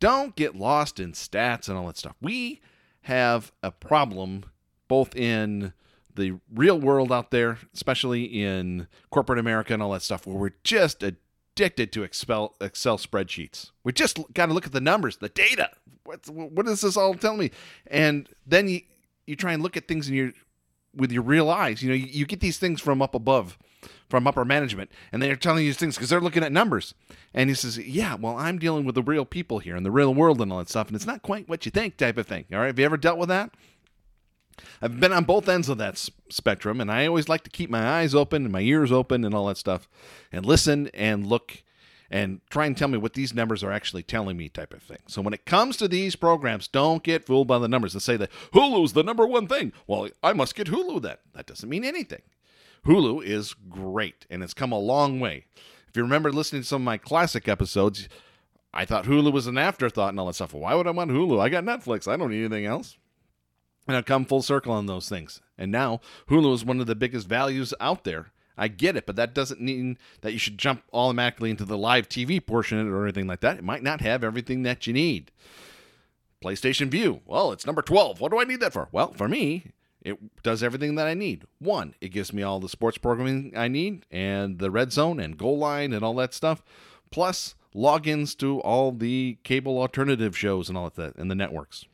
Don't 0.00 0.36
get 0.36 0.56
lost 0.56 1.00
in 1.00 1.12
stats 1.12 1.68
and 1.68 1.76
all 1.76 1.86
that 1.86 1.98
stuff. 1.98 2.16
We 2.20 2.60
have 3.02 3.52
a 3.62 3.70
problem 3.70 4.44
both 4.88 5.14
in 5.14 5.72
the 6.18 6.38
real 6.52 6.78
world 6.78 7.12
out 7.12 7.30
there, 7.30 7.58
especially 7.74 8.24
in 8.24 8.86
corporate 9.10 9.38
America 9.38 9.72
and 9.72 9.82
all 9.82 9.92
that 9.92 10.02
stuff, 10.02 10.26
where 10.26 10.36
we're 10.36 10.54
just 10.64 11.02
addicted 11.02 11.92
to 11.92 12.02
Excel, 12.02 12.54
Excel 12.60 12.98
spreadsheets. 12.98 13.70
We 13.84 13.92
just 13.92 14.18
got 14.34 14.46
to 14.46 14.52
look 14.52 14.66
at 14.66 14.72
the 14.72 14.80
numbers, 14.80 15.16
the 15.16 15.28
data. 15.28 15.70
What, 16.04 16.28
what 16.28 16.66
does 16.66 16.82
this 16.82 16.96
all 16.96 17.14
tell 17.14 17.36
me? 17.36 17.50
And 17.86 18.28
then 18.46 18.68
you, 18.68 18.80
you 19.26 19.36
try 19.36 19.52
and 19.52 19.62
look 19.62 19.76
at 19.76 19.88
things 19.88 20.08
in 20.08 20.14
your 20.14 20.32
with 20.94 21.12
your 21.12 21.22
real 21.22 21.50
eyes. 21.50 21.82
You 21.82 21.90
know, 21.90 21.94
you, 21.94 22.06
you 22.06 22.26
get 22.26 22.40
these 22.40 22.58
things 22.58 22.80
from 22.80 23.00
up 23.02 23.14
above, 23.14 23.58
from 24.08 24.26
upper 24.26 24.44
management, 24.44 24.90
and 25.12 25.22
they're 25.22 25.36
telling 25.36 25.64
you 25.64 25.70
these 25.70 25.76
things 25.76 25.96
because 25.96 26.10
they're 26.10 26.20
looking 26.20 26.42
at 26.42 26.52
numbers. 26.52 26.94
And 27.34 27.48
he 27.48 27.54
says, 27.54 27.78
"Yeah, 27.78 28.14
well, 28.14 28.36
I'm 28.36 28.58
dealing 28.58 28.84
with 28.84 28.94
the 28.94 29.02
real 29.02 29.24
people 29.24 29.58
here 29.58 29.76
in 29.76 29.82
the 29.82 29.90
real 29.90 30.14
world 30.14 30.40
and 30.40 30.52
all 30.52 30.58
that 30.58 30.68
stuff, 30.68 30.88
and 30.88 30.96
it's 30.96 31.06
not 31.06 31.22
quite 31.22 31.48
what 31.48 31.64
you 31.64 31.70
think, 31.70 31.96
type 31.96 32.18
of 32.18 32.26
thing." 32.26 32.46
All 32.52 32.58
right, 32.58 32.66
have 32.66 32.78
you 32.78 32.84
ever 32.84 32.96
dealt 32.96 33.18
with 33.18 33.28
that? 33.28 33.54
I've 34.80 35.00
been 35.00 35.12
on 35.12 35.24
both 35.24 35.48
ends 35.48 35.68
of 35.68 35.78
that 35.78 35.98
spectrum, 36.28 36.80
and 36.80 36.90
I 36.90 37.06
always 37.06 37.28
like 37.28 37.44
to 37.44 37.50
keep 37.50 37.70
my 37.70 38.00
eyes 38.00 38.14
open 38.14 38.44
and 38.44 38.52
my 38.52 38.60
ears 38.60 38.92
open 38.92 39.24
and 39.24 39.34
all 39.34 39.46
that 39.46 39.56
stuff, 39.56 39.88
and 40.32 40.44
listen 40.44 40.90
and 40.94 41.26
look 41.26 41.62
and 42.10 42.40
try 42.48 42.64
and 42.66 42.76
tell 42.76 42.88
me 42.88 42.96
what 42.96 43.12
these 43.12 43.34
numbers 43.34 43.62
are 43.62 43.70
actually 43.70 44.02
telling 44.02 44.36
me, 44.36 44.48
type 44.48 44.72
of 44.72 44.82
thing. 44.82 44.98
So 45.06 45.20
when 45.20 45.34
it 45.34 45.44
comes 45.44 45.76
to 45.76 45.88
these 45.88 46.16
programs, 46.16 46.66
don't 46.66 47.02
get 47.02 47.26
fooled 47.26 47.48
by 47.48 47.58
the 47.58 47.68
numbers 47.68 47.92
and 47.92 48.02
say 48.02 48.16
that 48.16 48.30
Hulu's 48.54 48.94
the 48.94 49.02
number 49.02 49.26
one 49.26 49.46
thing. 49.46 49.72
Well, 49.86 50.08
I 50.22 50.32
must 50.32 50.54
get 50.54 50.68
Hulu 50.68 51.02
then. 51.02 51.16
That 51.34 51.46
doesn't 51.46 51.68
mean 51.68 51.84
anything. 51.84 52.22
Hulu 52.86 53.22
is 53.22 53.52
great, 53.52 54.26
and 54.30 54.42
it's 54.42 54.54
come 54.54 54.72
a 54.72 54.78
long 54.78 55.20
way. 55.20 55.44
If 55.88 55.96
you 55.96 56.02
remember 56.02 56.32
listening 56.32 56.62
to 56.62 56.68
some 56.68 56.82
of 56.82 56.86
my 56.86 56.96
classic 56.96 57.46
episodes, 57.46 58.08
I 58.72 58.84
thought 58.84 59.04
Hulu 59.04 59.32
was 59.32 59.46
an 59.46 59.58
afterthought 59.58 60.10
and 60.10 60.20
all 60.20 60.26
that 60.26 60.34
stuff. 60.34 60.54
Why 60.54 60.74
would 60.74 60.86
I 60.86 60.92
want 60.92 61.10
Hulu? 61.10 61.40
I 61.40 61.48
got 61.48 61.64
Netflix. 61.64 62.06
I 62.06 62.16
don't 62.16 62.30
need 62.30 62.44
anything 62.44 62.66
else. 62.66 62.96
And 63.88 63.96
I've 63.96 64.04
come 64.04 64.26
full 64.26 64.42
circle 64.42 64.72
on 64.72 64.86
those 64.86 65.08
things. 65.08 65.40
And 65.56 65.72
now 65.72 66.00
Hulu 66.28 66.54
is 66.54 66.64
one 66.64 66.78
of 66.78 66.86
the 66.86 66.94
biggest 66.94 67.26
values 67.26 67.74
out 67.80 68.04
there. 68.04 68.32
I 68.56 68.68
get 68.68 68.96
it, 68.96 69.06
but 69.06 69.16
that 69.16 69.34
doesn't 69.34 69.60
mean 69.60 69.98
that 70.20 70.32
you 70.32 70.38
should 70.38 70.58
jump 70.58 70.82
automatically 70.92 71.50
into 71.50 71.64
the 71.64 71.78
live 71.78 72.08
TV 72.08 72.44
portion 72.44 72.92
or 72.92 73.04
anything 73.04 73.26
like 73.26 73.40
that. 73.40 73.56
It 73.56 73.64
might 73.64 73.82
not 73.82 74.00
have 74.00 74.22
everything 74.22 74.62
that 74.64 74.86
you 74.86 74.92
need. 74.92 75.30
PlayStation 76.42 76.88
Vue. 76.88 77.20
Well, 77.24 77.50
it's 77.52 77.66
number 77.66 77.82
12. 77.82 78.20
What 78.20 78.30
do 78.30 78.40
I 78.40 78.44
need 78.44 78.60
that 78.60 78.72
for? 78.72 78.88
Well, 78.92 79.12
for 79.12 79.28
me, 79.28 79.72
it 80.02 80.42
does 80.42 80.62
everything 80.62 80.96
that 80.96 81.06
I 81.06 81.14
need. 81.14 81.44
One, 81.58 81.94
it 82.00 82.08
gives 82.08 82.32
me 82.32 82.42
all 82.42 82.60
the 82.60 82.68
sports 82.68 82.98
programming 82.98 83.52
I 83.56 83.68
need 83.68 84.04
and 84.10 84.58
the 84.58 84.70
red 84.70 84.92
zone 84.92 85.18
and 85.18 85.38
goal 85.38 85.58
line 85.58 85.92
and 85.92 86.04
all 86.04 86.14
that 86.16 86.34
stuff, 86.34 86.62
plus 87.10 87.54
logins 87.74 88.36
to 88.38 88.60
all 88.60 88.92
the 88.92 89.38
cable 89.44 89.78
alternative 89.78 90.36
shows 90.36 90.68
and 90.68 90.76
all 90.76 90.90
that 90.90 91.16
and 91.16 91.30
the 91.30 91.34
networks. 91.34 91.86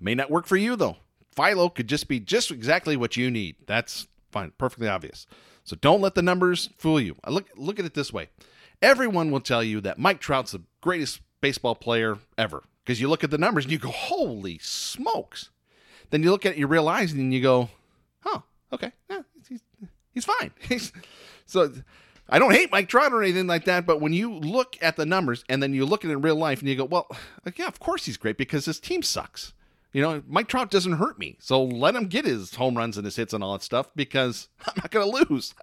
May 0.00 0.14
not 0.14 0.30
work 0.30 0.46
for 0.46 0.56
you 0.56 0.76
though. 0.76 0.96
Philo 1.34 1.68
could 1.68 1.88
just 1.88 2.08
be 2.08 2.20
just 2.20 2.50
exactly 2.50 2.96
what 2.96 3.16
you 3.16 3.30
need. 3.30 3.56
That's 3.66 4.06
fine, 4.30 4.52
perfectly 4.58 4.88
obvious. 4.88 5.26
So 5.64 5.76
don't 5.76 6.00
let 6.00 6.14
the 6.14 6.22
numbers 6.22 6.70
fool 6.76 7.00
you. 7.00 7.16
I 7.24 7.30
Look 7.30 7.48
look 7.56 7.78
at 7.78 7.84
it 7.84 7.94
this 7.94 8.12
way. 8.12 8.28
Everyone 8.82 9.30
will 9.30 9.40
tell 9.40 9.62
you 9.62 9.80
that 9.80 9.98
Mike 9.98 10.20
Trout's 10.20 10.52
the 10.52 10.62
greatest 10.80 11.20
baseball 11.40 11.74
player 11.74 12.18
ever 12.36 12.62
because 12.84 13.00
you 13.00 13.08
look 13.08 13.24
at 13.24 13.30
the 13.30 13.38
numbers 13.38 13.64
and 13.64 13.72
you 13.72 13.78
go, 13.78 13.90
"Holy 13.90 14.58
smokes." 14.58 15.50
Then 16.10 16.22
you 16.22 16.30
look 16.30 16.44
at 16.44 16.52
it, 16.52 16.58
you 16.58 16.66
realize, 16.66 17.12
and 17.12 17.32
you 17.32 17.40
go, 17.40 17.70
"Oh, 18.26 18.42
okay. 18.72 18.92
Yeah, 19.08 19.22
he's, 19.48 19.62
he's 20.12 20.24
fine." 20.24 20.52
So 21.46 21.70
I 22.28 22.38
don't 22.38 22.52
hate 22.52 22.72
Mike 22.72 22.88
Trout 22.88 23.12
or 23.12 23.22
anything 23.22 23.46
like 23.46 23.66
that, 23.66 23.84
but 23.84 24.00
when 24.00 24.14
you 24.14 24.32
look 24.32 24.78
at 24.80 24.96
the 24.96 25.04
numbers 25.04 25.44
and 25.48 25.62
then 25.62 25.74
you 25.74 25.84
look 25.84 26.04
at 26.04 26.10
it 26.10 26.14
in 26.14 26.22
real 26.22 26.36
life 26.36 26.60
and 26.60 26.68
you 26.68 26.76
go, 26.76 26.84
"Well, 26.84 27.06
yeah, 27.56 27.66
of 27.66 27.80
course 27.80 28.06
he's 28.06 28.16
great 28.16 28.36
because 28.36 28.66
his 28.66 28.80
team 28.80 29.02
sucks." 29.02 29.53
You 29.94 30.02
know, 30.02 30.22
Mike 30.26 30.48
Trout 30.48 30.72
doesn't 30.72 30.94
hurt 30.94 31.20
me. 31.20 31.36
So 31.40 31.62
let 31.62 31.94
him 31.94 32.08
get 32.08 32.24
his 32.24 32.56
home 32.56 32.76
runs 32.76 32.98
and 32.98 33.04
his 33.04 33.14
hits 33.14 33.32
and 33.32 33.44
all 33.44 33.52
that 33.52 33.62
stuff 33.62 33.88
because 33.94 34.48
I'm 34.66 34.74
not 34.76 34.90
going 34.90 35.10
to 35.10 35.32
lose. 35.32 35.54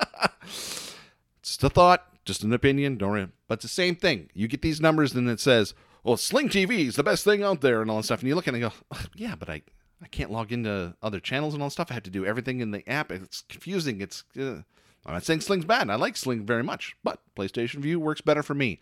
it's 0.57 0.95
just 1.43 1.63
a 1.63 1.69
thought, 1.69 2.07
just 2.23 2.41
an 2.41 2.53
opinion. 2.53 2.97
Don't 2.97 3.11
worry. 3.11 3.27
But 3.49 3.55
it's 3.55 3.63
the 3.63 3.67
same 3.67 3.95
thing. 3.95 4.29
You 4.33 4.47
get 4.47 4.61
these 4.61 4.79
numbers 4.79 5.13
and 5.13 5.29
it 5.29 5.41
says, 5.41 5.73
well, 6.03 6.15
Sling 6.15 6.47
TV 6.47 6.87
is 6.87 6.95
the 6.95 7.03
best 7.03 7.25
thing 7.25 7.43
out 7.43 7.59
there 7.59 7.81
and 7.81 7.91
all 7.91 7.97
that 7.97 8.03
stuff. 8.03 8.21
And 8.21 8.29
you 8.29 8.35
look 8.35 8.47
at 8.47 8.55
it 8.55 8.63
and 8.63 8.71
go, 8.71 8.97
yeah, 9.15 9.35
but 9.35 9.49
I, 9.49 9.63
I 10.01 10.07
can't 10.07 10.31
log 10.31 10.53
into 10.53 10.95
other 11.03 11.19
channels 11.19 11.53
and 11.53 11.61
all 11.61 11.67
that 11.67 11.73
stuff. 11.73 11.91
I 11.91 11.95
have 11.95 12.03
to 12.03 12.09
do 12.09 12.25
everything 12.25 12.61
in 12.61 12.71
the 12.71 12.89
app. 12.89 13.11
It's 13.11 13.43
confusing. 13.49 13.99
It's, 13.99 14.23
uh, 14.39 14.61
I'm 15.05 15.13
not 15.13 15.25
saying 15.25 15.41
Sling's 15.41 15.65
bad. 15.65 15.89
I 15.89 15.95
like 15.95 16.15
Sling 16.15 16.45
very 16.45 16.63
much, 16.63 16.95
but 17.03 17.19
PlayStation 17.35 17.79
Vue 17.79 17.99
works 17.99 18.21
better 18.21 18.43
for 18.43 18.53
me. 18.53 18.79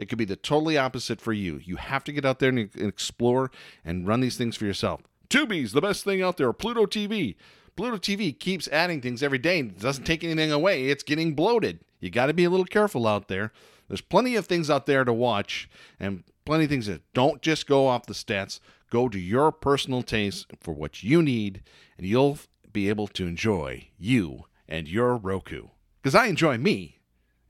It 0.00 0.08
could 0.08 0.16
be 0.16 0.24
the 0.24 0.34
totally 0.34 0.78
opposite 0.78 1.20
for 1.20 1.34
you. 1.34 1.60
You 1.62 1.76
have 1.76 2.04
to 2.04 2.12
get 2.12 2.24
out 2.24 2.38
there 2.38 2.48
and 2.48 2.70
explore 2.74 3.50
and 3.84 4.08
run 4.08 4.20
these 4.20 4.38
things 4.38 4.56
for 4.56 4.64
yourself. 4.64 5.02
Tubi's 5.28 5.72
the 5.72 5.82
best 5.82 6.04
thing 6.04 6.22
out 6.22 6.38
there. 6.38 6.50
Pluto 6.54 6.86
TV. 6.86 7.36
Pluto 7.76 7.98
TV 7.98 8.36
keeps 8.36 8.66
adding 8.68 9.02
things 9.02 9.22
every 9.22 9.36
day 9.36 9.60
and 9.60 9.78
doesn't 9.78 10.04
take 10.04 10.24
anything 10.24 10.50
away. 10.50 10.86
It's 10.86 11.02
getting 11.02 11.34
bloated. 11.34 11.80
You 12.00 12.08
got 12.08 12.26
to 12.26 12.32
be 12.32 12.44
a 12.44 12.50
little 12.50 12.64
careful 12.64 13.06
out 13.06 13.28
there. 13.28 13.52
There's 13.88 14.00
plenty 14.00 14.36
of 14.36 14.46
things 14.46 14.70
out 14.70 14.86
there 14.86 15.04
to 15.04 15.12
watch 15.12 15.68
and 16.00 16.24
plenty 16.46 16.64
of 16.64 16.70
things 16.70 16.86
that 16.86 17.02
don't 17.12 17.42
just 17.42 17.66
go 17.66 17.86
off 17.86 18.06
the 18.06 18.14
stats. 18.14 18.58
Go 18.90 19.10
to 19.10 19.18
your 19.18 19.52
personal 19.52 20.02
taste 20.02 20.46
for 20.60 20.72
what 20.72 21.02
you 21.02 21.20
need, 21.20 21.62
and 21.98 22.06
you'll 22.06 22.38
be 22.72 22.88
able 22.88 23.06
to 23.08 23.26
enjoy 23.26 23.88
you 23.98 24.46
and 24.66 24.88
your 24.88 25.18
Roku. 25.18 25.68
Because 26.00 26.14
I 26.14 26.26
enjoy 26.26 26.56
me 26.56 27.00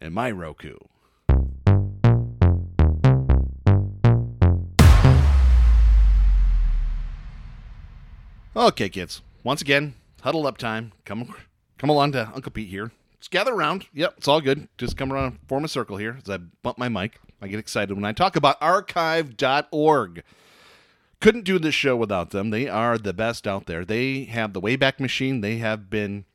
and 0.00 0.12
my 0.12 0.32
Roku. 0.32 0.74
Okay, 8.60 8.90
kids. 8.90 9.22
Once 9.42 9.62
again, 9.62 9.94
huddle 10.20 10.46
up 10.46 10.58
time. 10.58 10.92
Come, 11.06 11.34
come 11.78 11.88
along 11.88 12.12
to 12.12 12.30
Uncle 12.34 12.52
Pete 12.52 12.68
here. 12.68 12.92
Just 13.18 13.30
gather 13.30 13.54
around. 13.54 13.86
Yep, 13.94 14.16
it's 14.18 14.28
all 14.28 14.42
good. 14.42 14.68
Just 14.76 14.98
come 14.98 15.10
around, 15.10 15.38
form 15.48 15.64
a 15.64 15.68
circle 15.68 15.96
here 15.96 16.18
as 16.22 16.28
I 16.28 16.36
bump 16.36 16.76
my 16.76 16.90
mic. 16.90 17.18
I 17.40 17.48
get 17.48 17.58
excited 17.58 17.94
when 17.94 18.04
I 18.04 18.12
talk 18.12 18.36
about 18.36 18.58
archive.org. 18.60 20.22
Couldn't 21.20 21.44
do 21.46 21.58
this 21.58 21.74
show 21.74 21.96
without 21.96 22.32
them. 22.32 22.50
They 22.50 22.68
are 22.68 22.98
the 22.98 23.14
best 23.14 23.46
out 23.46 23.64
there. 23.64 23.82
They 23.82 24.24
have 24.24 24.52
the 24.52 24.60
Wayback 24.60 25.00
Machine. 25.00 25.40
They 25.40 25.56
have 25.56 25.88
been 25.88 26.26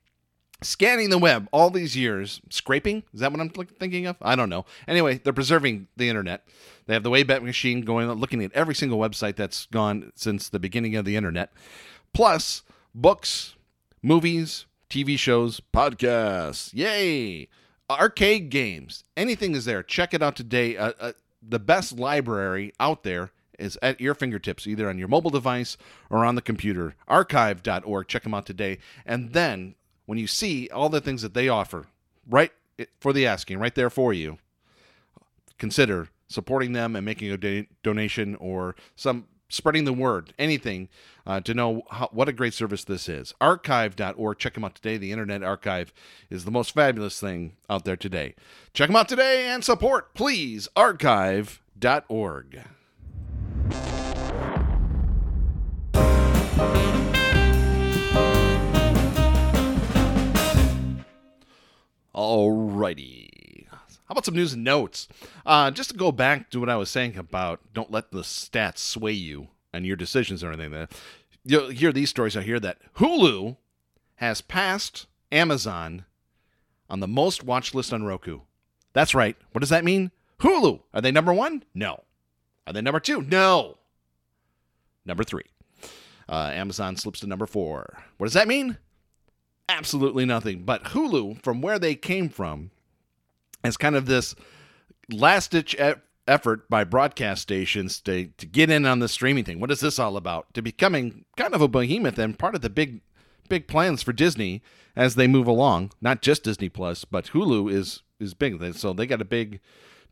scanning 0.63 1.11
the 1.11 1.19
web 1.19 1.47
all 1.51 1.69
these 1.69 1.95
years. 1.95 2.41
Scraping? 2.49 3.03
Is 3.13 3.19
that 3.19 3.31
what 3.31 3.39
I'm 3.39 3.49
thinking 3.49 4.07
of? 4.07 4.15
I 4.19 4.35
don't 4.35 4.49
know. 4.49 4.65
Anyway, 4.87 5.19
they're 5.23 5.31
preserving 5.31 5.89
the 5.95 6.09
internet. 6.09 6.47
They 6.87 6.93
have 6.95 7.03
the 7.03 7.11
Wayback 7.11 7.43
Machine 7.43 7.81
going, 7.81 8.11
looking 8.13 8.43
at 8.43 8.51
every 8.53 8.73
single 8.73 8.97
website 8.97 9.35
that's 9.35 9.67
gone 9.67 10.11
since 10.15 10.49
the 10.49 10.59
beginning 10.59 10.95
of 10.95 11.05
the 11.05 11.15
internet, 11.15 11.51
plus 12.15 12.63
books, 12.95 13.55
movies, 14.01 14.65
TV 14.89 15.19
shows, 15.19 15.61
podcasts. 15.73 16.73
Yay! 16.73 17.49
Arcade 17.89 18.49
games. 18.49 19.03
Anything 19.17 19.53
is 19.53 19.65
there. 19.65 19.83
Check 19.83 20.13
it 20.13 20.23
out 20.23 20.35
today. 20.35 20.77
Uh, 20.77 20.93
uh, 20.99 21.11
the 21.47 21.59
best 21.59 21.99
library 21.99 22.73
out 22.79 23.03
there 23.03 23.31
is 23.59 23.77
at 23.81 23.99
your 23.99 24.15
fingertips, 24.15 24.65
either 24.65 24.89
on 24.89 24.97
your 24.97 25.09
mobile 25.09 25.29
device 25.29 25.77
or 26.09 26.23
on 26.25 26.35
the 26.35 26.41
computer. 26.41 26.95
Archive.org. 27.07 28.07
Check 28.07 28.23
them 28.23 28.33
out 28.33 28.45
today. 28.45 28.79
And 29.05 29.33
then 29.33 29.75
when 30.05 30.17
you 30.17 30.27
see 30.27 30.69
all 30.69 30.89
the 30.89 31.01
things 31.01 31.21
that 31.21 31.33
they 31.33 31.49
offer, 31.49 31.85
right 32.27 32.51
for 32.99 33.11
the 33.11 33.27
asking, 33.27 33.59
right 33.59 33.75
there 33.75 33.89
for 33.89 34.13
you, 34.13 34.37
consider 35.57 36.07
supporting 36.27 36.71
them 36.71 36.95
and 36.95 37.05
making 37.05 37.31
a 37.31 37.37
da- 37.37 37.67
donation 37.83 38.35
or 38.35 38.75
some 38.95 39.27
spreading 39.49 39.85
the 39.85 39.93
word, 39.93 40.33
anything 40.37 40.89
uh, 41.25 41.39
to 41.41 41.53
know 41.53 41.83
how, 41.89 42.09
what 42.11 42.29
a 42.29 42.33
great 42.33 42.53
service 42.53 42.83
this 42.83 43.09
is. 43.09 43.33
Archive.org. 43.41 44.37
Check 44.37 44.53
them 44.53 44.65
out 44.65 44.75
today. 44.75 44.97
The 44.97 45.11
Internet 45.11 45.43
Archive 45.43 45.93
is 46.29 46.45
the 46.45 46.51
most 46.51 46.73
fabulous 46.73 47.19
thing 47.19 47.53
out 47.69 47.85
there 47.85 47.95
today. 47.95 48.35
Check 48.73 48.87
them 48.87 48.95
out 48.95 49.09
today 49.09 49.47
and 49.47 49.63
support, 49.63 50.13
please. 50.13 50.67
Archive.org. 50.75 52.61
Alrighty. 62.15 63.14
How 64.07 64.13
about 64.13 64.25
some 64.25 64.35
news 64.35 64.53
and 64.53 64.63
notes? 64.63 65.07
Uh, 65.45 65.71
just 65.71 65.89
to 65.89 65.97
go 65.97 66.11
back 66.11 66.51
to 66.51 66.59
what 66.59 66.69
I 66.69 66.75
was 66.75 66.89
saying 66.89 67.17
about 67.17 67.61
don't 67.73 67.91
let 67.91 68.11
the 68.11 68.21
stats 68.21 68.77
sway 68.77 69.13
you 69.13 69.47
and 69.73 69.85
your 69.85 69.95
decisions 69.95 70.43
or 70.43 70.51
anything. 70.51 70.71
That 70.71 70.91
you'll 71.43 71.69
hear 71.69 71.91
these 71.91 72.11
stories. 72.11 72.37
I 72.37 72.41
hear 72.41 72.59
that 72.59 72.77
Hulu 72.97 73.57
has 74.15 74.41
passed 74.41 75.07
Amazon 75.31 76.05
on 76.89 76.99
the 76.99 77.07
most 77.07 77.43
watched 77.43 77.73
list 77.73 77.91
on 77.91 78.03
Roku. 78.03 78.41
That's 78.93 79.15
right. 79.15 79.35
What 79.51 79.61
does 79.61 79.69
that 79.69 79.83
mean? 79.83 80.11
Hulu. 80.39 80.81
Are 80.93 81.01
they 81.01 81.11
number 81.11 81.33
one? 81.33 81.63
No. 81.73 82.03
Are 82.67 82.73
they 82.73 82.81
number 82.81 82.99
two? 82.99 83.21
No. 83.21 83.77
Number 85.05 85.23
three. 85.23 85.45
Uh, 86.29 86.51
Amazon 86.53 86.95
slips 86.95 87.19
to 87.19 87.27
number 87.27 87.45
four. 87.45 88.03
What 88.17 88.27
does 88.27 88.33
that 88.33 88.47
mean? 88.47 88.77
Absolutely 89.67 90.25
nothing. 90.25 90.63
But 90.63 90.85
Hulu, 90.85 91.41
from 91.41 91.61
where 91.61 91.79
they 91.79 91.95
came 91.95 92.29
from, 92.29 92.71
is 93.63 93.77
kind 93.77 93.95
of 93.95 94.05
this 94.05 94.35
last 95.11 95.51
ditch 95.51 95.75
e- 95.75 95.93
effort 96.27 96.69
by 96.69 96.83
broadcast 96.83 97.41
stations 97.41 97.99
to, 98.01 98.27
to 98.37 98.45
get 98.45 98.69
in 98.69 98.85
on 98.85 98.99
the 98.99 99.07
streaming 99.07 99.43
thing. 99.43 99.59
What 99.59 99.71
is 99.71 99.79
this 99.79 99.99
all 99.99 100.17
about? 100.17 100.53
To 100.55 100.61
becoming 100.61 101.25
kind 101.37 101.53
of 101.53 101.61
a 101.61 101.67
behemoth 101.67 102.17
and 102.17 102.37
part 102.37 102.55
of 102.55 102.61
the 102.61 102.69
big 102.69 103.01
big 103.47 103.67
plans 103.67 104.01
for 104.01 104.11
Disney 104.11 104.63
as 104.95 105.15
they 105.15 105.27
move 105.27 105.47
along. 105.47 105.91
Not 106.01 106.21
just 106.21 106.43
Disney 106.43 106.69
Plus, 106.69 107.05
but 107.05 107.27
Hulu 107.27 107.71
is 107.71 108.01
is 108.19 108.33
big. 108.33 108.75
So 108.75 108.93
they 108.93 109.05
got 109.05 109.21
a 109.21 109.25
big 109.25 109.59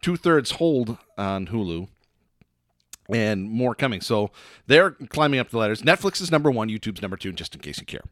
two 0.02 0.18
thirds 0.18 0.52
hold 0.52 0.98
on 1.18 1.48
Hulu 1.48 1.88
and 3.10 3.50
more 3.50 3.76
coming. 3.76 4.02
So 4.02 4.32
they're 4.68 4.92
climbing 4.92 5.40
up 5.40 5.50
the 5.50 5.58
ladders. 5.58 5.82
Netflix 5.82 6.22
is 6.22 6.32
number 6.32 6.52
one, 6.52 6.70
YouTube's 6.70 7.02
number 7.02 7.18
two, 7.18 7.32
just 7.32 7.56
in 7.56 7.62
case 7.62 7.80
you 7.80 7.86
care. 7.86 8.04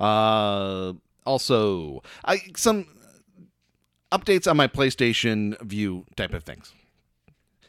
Uh, 0.00 0.94
also, 1.24 2.02
I 2.24 2.42
some 2.56 2.86
updates 4.18 4.48
on 4.50 4.56
my 4.56 4.68
PlayStation 4.68 5.60
Vue 5.60 6.04
type 6.16 6.34
of 6.34 6.44
things. 6.44 6.72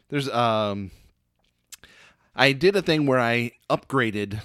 There's 0.09 0.29
um, 0.29 0.91
I 2.35 2.51
did 2.51 2.75
a 2.75 2.81
thing 2.81 3.05
where 3.05 3.19
I 3.19 3.51
upgraded 3.69 4.41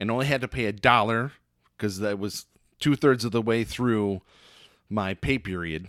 and 0.00 0.10
only 0.10 0.26
had 0.26 0.40
to 0.40 0.48
pay 0.48 0.64
a 0.66 0.72
dollar 0.72 1.32
because 1.76 1.98
that 2.00 2.18
was 2.18 2.46
two 2.80 2.96
thirds 2.96 3.24
of 3.24 3.32
the 3.32 3.42
way 3.42 3.64
through 3.64 4.22
my 4.88 5.14
pay 5.14 5.38
period, 5.38 5.88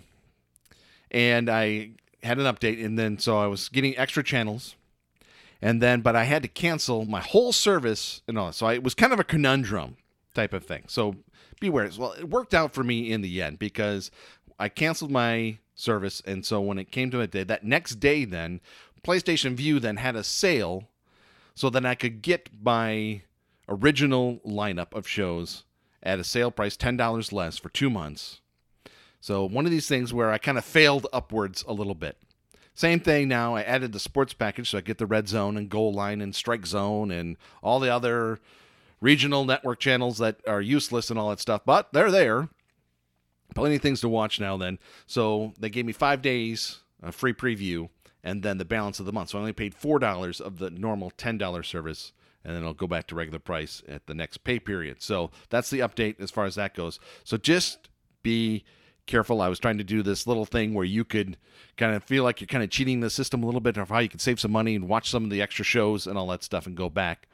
and 1.11 1.49
I 1.49 1.91
had 2.23 2.39
an 2.39 2.45
update, 2.45 2.83
and 2.83 2.97
then 2.97 3.19
so 3.19 3.37
I 3.37 3.47
was 3.47 3.69
getting 3.69 3.97
extra 3.97 4.23
channels 4.23 4.75
and 5.61 5.81
then 5.81 6.01
but 6.01 6.15
I 6.15 6.23
had 6.25 6.43
to 6.43 6.47
cancel 6.47 7.05
my 7.05 7.21
whole 7.21 7.51
service 7.51 8.21
and 8.27 8.37
all. 8.37 8.51
So 8.51 8.67
I, 8.67 8.73
it 8.73 8.83
was 8.83 8.93
kind 8.93 9.13
of 9.13 9.19
a 9.19 9.23
conundrum 9.23 9.97
type 10.33 10.53
of 10.53 10.65
thing. 10.65 10.83
So 10.87 11.15
beware. 11.59 11.89
Well, 11.97 12.11
it 12.13 12.29
worked 12.29 12.53
out 12.53 12.73
for 12.73 12.83
me 12.83 13.11
in 13.11 13.21
the 13.21 13.41
end 13.41 13.59
because 13.59 14.11
I 14.59 14.69
canceled 14.69 15.11
my 15.11 15.57
service, 15.75 16.21
and 16.25 16.45
so 16.45 16.61
when 16.61 16.77
it 16.77 16.91
came 16.91 17.11
to 17.11 17.21
a 17.21 17.27
day, 17.27 17.43
that 17.43 17.63
next 17.63 17.95
day, 17.95 18.25
then 18.25 18.61
PlayStation 19.03 19.53
Vue 19.55 19.79
then 19.79 19.97
had 19.97 20.15
a 20.15 20.23
sale, 20.23 20.89
so 21.53 21.69
then 21.69 21.85
I 21.85 21.95
could 21.95 22.21
get 22.21 22.49
my 22.63 23.21
original 23.69 24.39
lineup 24.45 24.93
of 24.93 25.07
shows 25.07 25.63
at 26.01 26.19
a 26.19 26.23
sale 26.23 26.51
price, 26.51 26.77
ten 26.77 26.97
dollars 26.97 27.31
less 27.31 27.57
for 27.57 27.69
two 27.69 27.89
months. 27.89 28.41
So 29.19 29.45
one 29.45 29.65
of 29.65 29.71
these 29.71 29.87
things 29.87 30.13
where 30.13 30.31
I 30.31 30.37
kind 30.37 30.57
of 30.57 30.65
failed 30.65 31.07
upwards 31.11 31.63
a 31.67 31.73
little 31.73 31.95
bit. 31.95 32.17
Same 32.75 32.99
thing 32.99 33.27
now. 33.27 33.55
I 33.55 33.63
added 33.63 33.91
the 33.91 33.99
sports 33.99 34.33
package 34.33 34.69
so 34.69 34.77
I 34.77 34.81
get 34.81 34.97
the 34.97 35.05
red 35.05 35.27
zone 35.27 35.55
and 35.55 35.69
goal 35.69 35.93
line 35.93 36.21
and 36.21 36.35
strike 36.35 36.65
zone 36.65 37.09
and 37.09 37.37
all 37.63 37.79
the 37.79 37.91
other 37.91 38.39
regional 39.01 39.45
network 39.45 39.79
channels 39.79 40.17
that 40.17 40.39
are 40.47 40.61
useless 40.61 41.09
and 41.09 41.17
all 41.17 41.29
that 41.29 41.39
stuff, 41.39 41.61
but 41.65 41.91
they're 41.93 42.11
there. 42.11 42.49
Plenty 43.55 43.77
of 43.77 43.81
things 43.81 44.01
to 44.01 44.09
watch 44.09 44.39
now 44.39 44.57
then. 44.57 44.77
So 45.07 45.53
they 45.57 45.69
gave 45.69 45.85
me 45.85 45.93
five 45.93 46.21
days 46.21 46.81
a 47.01 47.11
free 47.11 47.33
preview 47.33 47.89
and 48.23 48.43
then 48.43 48.57
the 48.57 48.65
balance 48.65 48.99
of 48.99 49.05
the 49.05 49.13
month. 49.13 49.29
So 49.29 49.37
I 49.37 49.41
only 49.41 49.53
paid 49.53 49.73
four 49.73 49.97
dollars 49.97 50.39
of 50.39 50.59
the 50.59 50.69
normal 50.69 51.11
ten 51.11 51.37
dollar 51.37 51.63
service, 51.63 52.11
and 52.43 52.55
then 52.55 52.63
I'll 52.63 52.73
go 52.73 52.87
back 52.87 53.07
to 53.07 53.15
regular 53.15 53.39
price 53.39 53.81
at 53.87 54.07
the 54.07 54.13
next 54.13 54.43
pay 54.43 54.59
period. 54.59 55.01
So 55.01 55.31
that's 55.49 55.69
the 55.69 55.79
update 55.79 56.19
as 56.19 56.31
far 56.31 56.45
as 56.45 56.55
that 56.55 56.75
goes. 56.75 56.99
So 57.23 57.37
just 57.37 57.89
be 58.23 58.63
careful. 59.05 59.41
I 59.41 59.49
was 59.49 59.59
trying 59.59 59.77
to 59.77 59.83
do 59.83 60.03
this 60.03 60.27
little 60.27 60.45
thing 60.45 60.73
where 60.73 60.85
you 60.85 61.03
could 61.03 61.37
kind 61.77 61.95
of 61.95 62.03
feel 62.03 62.23
like 62.23 62.41
you're 62.41 62.47
kind 62.47 62.63
of 62.63 62.69
cheating 62.69 62.99
the 62.99 63.09
system 63.09 63.43
a 63.43 63.45
little 63.45 63.61
bit 63.61 63.77
of 63.77 63.89
how 63.89 63.99
you 63.99 64.09
could 64.09 64.21
save 64.21 64.39
some 64.39 64.51
money 64.51 64.75
and 64.75 64.87
watch 64.87 65.09
some 65.09 65.23
of 65.23 65.29
the 65.29 65.41
extra 65.41 65.65
shows 65.65 66.07
and 66.07 66.17
all 66.17 66.27
that 66.27 66.43
stuff 66.43 66.65
and 66.65 66.75
go 66.75 66.89
back. 66.89 67.27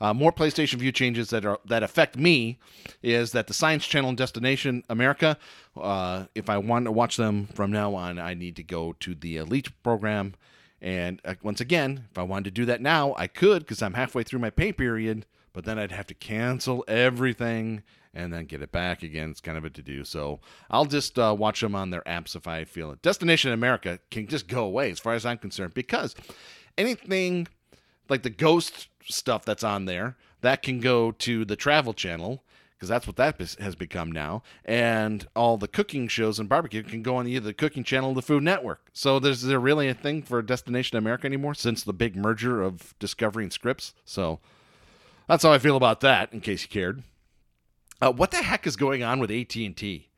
Uh, 0.00 0.12
more 0.12 0.32
PlayStation 0.32 0.74
Vue 0.74 0.92
changes 0.92 1.30
that 1.30 1.44
are 1.44 1.58
that 1.64 1.82
affect 1.82 2.16
me 2.16 2.58
is 3.02 3.32
that 3.32 3.46
the 3.46 3.54
Science 3.54 3.86
Channel 3.86 4.10
and 4.10 4.18
Destination 4.18 4.82
America, 4.88 5.38
uh, 5.76 6.24
if 6.34 6.50
I 6.50 6.58
want 6.58 6.84
to 6.84 6.92
watch 6.92 7.16
them 7.16 7.46
from 7.54 7.72
now 7.72 7.94
on, 7.94 8.18
I 8.18 8.34
need 8.34 8.56
to 8.56 8.62
go 8.62 8.94
to 9.00 9.14
the 9.14 9.36
Elite 9.38 9.70
program. 9.82 10.34
And 10.80 11.20
uh, 11.24 11.34
once 11.42 11.60
again, 11.60 12.06
if 12.10 12.18
I 12.18 12.22
wanted 12.22 12.44
to 12.44 12.50
do 12.50 12.66
that 12.66 12.82
now, 12.82 13.14
I 13.16 13.26
could 13.26 13.60
because 13.62 13.82
I'm 13.82 13.94
halfway 13.94 14.22
through 14.22 14.40
my 14.40 14.50
pay 14.50 14.72
period. 14.72 15.24
But 15.54 15.64
then 15.64 15.78
I'd 15.78 15.92
have 15.92 16.08
to 16.08 16.14
cancel 16.14 16.84
everything 16.88 17.84
and 18.14 18.32
then 18.32 18.46
get 18.46 18.62
it 18.62 18.72
back 18.72 19.02
again. 19.02 19.30
It's 19.30 19.40
kind 19.40 19.58
of 19.58 19.64
a 19.64 19.70
to 19.70 19.82
do. 19.82 20.04
So 20.04 20.40
I'll 20.70 20.84
just 20.84 21.18
uh, 21.18 21.34
watch 21.36 21.60
them 21.60 21.74
on 21.74 21.90
their 21.90 22.02
apps 22.02 22.36
if 22.36 22.46
I 22.46 22.64
feel 22.64 22.90
it. 22.90 23.02
Destination 23.02 23.52
America 23.52 23.98
can 24.10 24.26
just 24.26 24.48
go 24.48 24.64
away 24.64 24.90
as 24.90 25.00
far 25.00 25.14
as 25.14 25.26
I'm 25.26 25.38
concerned 25.38 25.74
because 25.74 26.14
anything 26.78 27.48
like 28.08 28.22
the 28.22 28.30
ghost 28.30 28.88
stuff 29.02 29.44
that's 29.44 29.64
on 29.64 29.84
there 29.84 30.16
that 30.40 30.62
can 30.62 30.80
go 30.80 31.10
to 31.10 31.44
the 31.44 31.56
travel 31.56 31.92
channel 31.92 32.42
because 32.84 32.88
that's 32.88 33.06
what 33.06 33.16
that 33.16 33.38
has 33.60 33.74
become 33.74 34.12
now. 34.12 34.42
And 34.64 35.26
all 35.34 35.56
the 35.56 35.68
cooking 35.68 36.06
shows 36.06 36.38
and 36.38 36.48
barbecue 36.48 36.82
can 36.82 37.02
go 37.02 37.16
on 37.16 37.26
either 37.26 37.46
the 37.46 37.54
Cooking 37.54 37.84
Channel 37.84 38.10
or 38.10 38.14
the 38.14 38.20
Food 38.20 38.42
Network. 38.42 38.90
So 38.92 39.18
there's 39.18 39.42
there 39.42 39.58
really 39.58 39.88
a 39.88 39.94
thing 39.94 40.22
for 40.22 40.42
Destination 40.42 40.98
America 40.98 41.26
anymore 41.26 41.54
since 41.54 41.82
the 41.82 41.94
big 41.94 42.14
merger 42.14 42.62
of 42.62 42.94
Discovery 42.98 43.44
and. 43.44 43.94
So 44.04 44.40
that's 45.28 45.44
how 45.44 45.52
I 45.52 45.58
feel 45.58 45.76
about 45.76 46.00
that. 46.00 46.32
In 46.32 46.42
case 46.42 46.62
you 46.62 46.68
cared, 46.68 47.02
uh, 48.00 48.12
what 48.12 48.30
the 48.30 48.38
heck 48.38 48.66
is 48.66 48.76
going 48.76 49.02
on 49.02 49.18
with 49.18 49.30
AT 49.30 49.54
and 49.56 49.76
T? 49.76 50.08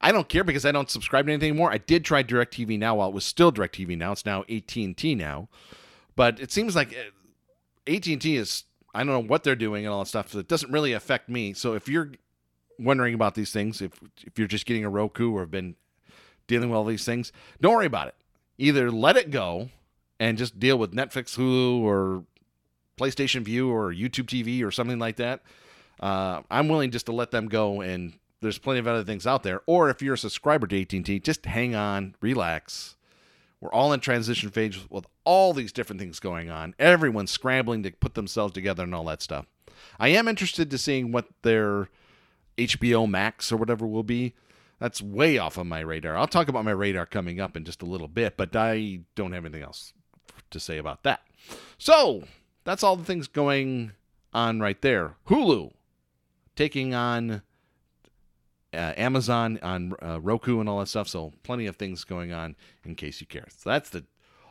I 0.00 0.12
don't 0.12 0.28
care 0.28 0.44
because 0.44 0.64
I 0.64 0.72
don't 0.72 0.90
subscribe 0.90 1.26
to 1.26 1.32
anything 1.32 1.50
anymore. 1.50 1.72
I 1.72 1.78
did 1.78 2.04
try 2.04 2.22
DirecTV 2.22 2.78
Now 2.78 2.96
while 2.96 3.08
it 3.08 3.14
was 3.14 3.24
still 3.24 3.50
DirecTV 3.52 3.98
Now. 3.98 4.12
It's 4.12 4.24
now 4.24 4.44
AT 4.48 4.76
and 4.76 4.96
T 4.96 5.14
now, 5.14 5.48
but 6.14 6.38
it 6.40 6.52
seems 6.52 6.76
like 6.76 6.96
AT 7.86 8.06
and 8.06 8.20
T 8.20 8.36
is 8.36 8.64
I 8.94 9.04
don't 9.04 9.08
know 9.08 9.28
what 9.28 9.44
they're 9.44 9.56
doing 9.56 9.84
and 9.84 9.92
all 9.92 10.00
that 10.00 10.08
stuff. 10.08 10.32
So 10.32 10.38
it 10.38 10.48
doesn't 10.48 10.72
really 10.72 10.92
affect 10.92 11.28
me. 11.28 11.52
So 11.52 11.74
if 11.74 11.88
you're 11.88 12.12
wondering 12.78 13.14
about 13.14 13.34
these 13.34 13.52
things, 13.52 13.82
if 13.82 13.92
if 14.24 14.38
you're 14.38 14.48
just 14.48 14.66
getting 14.66 14.84
a 14.84 14.90
Roku 14.90 15.32
or 15.32 15.40
have 15.40 15.50
been 15.50 15.76
dealing 16.46 16.70
with 16.70 16.76
all 16.76 16.84
these 16.84 17.04
things, 17.04 17.32
don't 17.60 17.74
worry 17.74 17.86
about 17.86 18.08
it. 18.08 18.14
Either 18.56 18.90
let 18.90 19.16
it 19.16 19.30
go 19.30 19.70
and 20.18 20.38
just 20.38 20.58
deal 20.58 20.78
with 20.78 20.92
Netflix, 20.92 21.36
Hulu, 21.36 21.80
or 21.80 22.24
PlayStation 22.98 23.42
Vue 23.42 23.70
or 23.70 23.92
YouTube 23.92 24.26
TV 24.26 24.64
or 24.64 24.70
something 24.70 24.98
like 24.98 25.16
that. 25.16 25.42
Uh, 26.00 26.42
I'm 26.50 26.68
willing 26.68 26.90
just 26.90 27.06
to 27.06 27.12
let 27.12 27.30
them 27.30 27.48
go, 27.48 27.80
and 27.80 28.14
there's 28.40 28.58
plenty 28.58 28.80
of 28.80 28.86
other 28.86 29.04
things 29.04 29.26
out 29.26 29.42
there. 29.42 29.62
Or 29.66 29.90
if 29.90 30.02
you're 30.02 30.14
a 30.14 30.18
subscriber 30.18 30.66
to 30.66 30.80
AT&T, 30.80 31.20
just 31.20 31.46
hang 31.46 31.74
on, 31.74 32.14
relax. 32.20 32.96
We're 33.60 33.72
all 33.72 33.92
in 33.92 34.00
transition 34.00 34.50
phase 34.50 34.78
with 34.88 35.06
all 35.24 35.52
these 35.52 35.72
different 35.72 36.00
things 36.00 36.20
going 36.20 36.48
on. 36.48 36.74
Everyone's 36.78 37.32
scrambling 37.32 37.82
to 37.82 37.90
put 37.90 38.14
themselves 38.14 38.54
together 38.54 38.84
and 38.84 38.94
all 38.94 39.04
that 39.04 39.22
stuff. 39.22 39.46
I 39.98 40.08
am 40.08 40.28
interested 40.28 40.70
to 40.70 40.78
seeing 40.78 41.10
what 41.10 41.26
their 41.42 41.88
HBO 42.56 43.08
Max 43.08 43.50
or 43.50 43.56
whatever 43.56 43.86
will 43.86 44.04
be. 44.04 44.34
That's 44.78 45.02
way 45.02 45.38
off 45.38 45.58
of 45.58 45.66
my 45.66 45.80
radar. 45.80 46.16
I'll 46.16 46.28
talk 46.28 46.46
about 46.46 46.64
my 46.64 46.70
radar 46.70 47.04
coming 47.04 47.40
up 47.40 47.56
in 47.56 47.64
just 47.64 47.82
a 47.82 47.86
little 47.86 48.06
bit, 48.06 48.36
but 48.36 48.54
I 48.54 49.00
don't 49.16 49.32
have 49.32 49.44
anything 49.44 49.64
else 49.64 49.92
to 50.50 50.60
say 50.60 50.78
about 50.78 51.02
that. 51.02 51.22
So, 51.78 52.24
that's 52.62 52.84
all 52.84 52.94
the 52.94 53.04
things 53.04 53.26
going 53.26 53.92
on 54.32 54.60
right 54.60 54.80
there. 54.80 55.14
Hulu 55.26 55.72
taking 56.58 56.92
on 56.92 57.40
uh, 58.74 58.92
Amazon 58.96 59.60
on 59.62 59.94
uh, 60.02 60.20
Roku 60.20 60.58
and 60.58 60.68
all 60.68 60.80
that 60.80 60.88
stuff. 60.88 61.06
So 61.06 61.32
plenty 61.44 61.66
of 61.66 61.76
things 61.76 62.02
going 62.02 62.32
on 62.32 62.56
in 62.84 62.96
case 62.96 63.20
you 63.20 63.28
care. 63.28 63.46
So 63.56 63.70
that's 63.70 63.90
the 63.90 64.04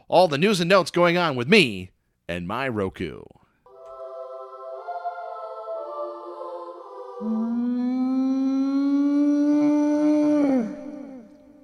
all 0.07 0.29
the 0.29 0.37
news 0.37 0.61
and 0.61 0.69
notes 0.69 0.89
going 0.89 1.17
on 1.17 1.35
with 1.35 1.49
me 1.49 1.91
and 2.29 2.47
my 2.47 2.69
Roku. 2.69 3.23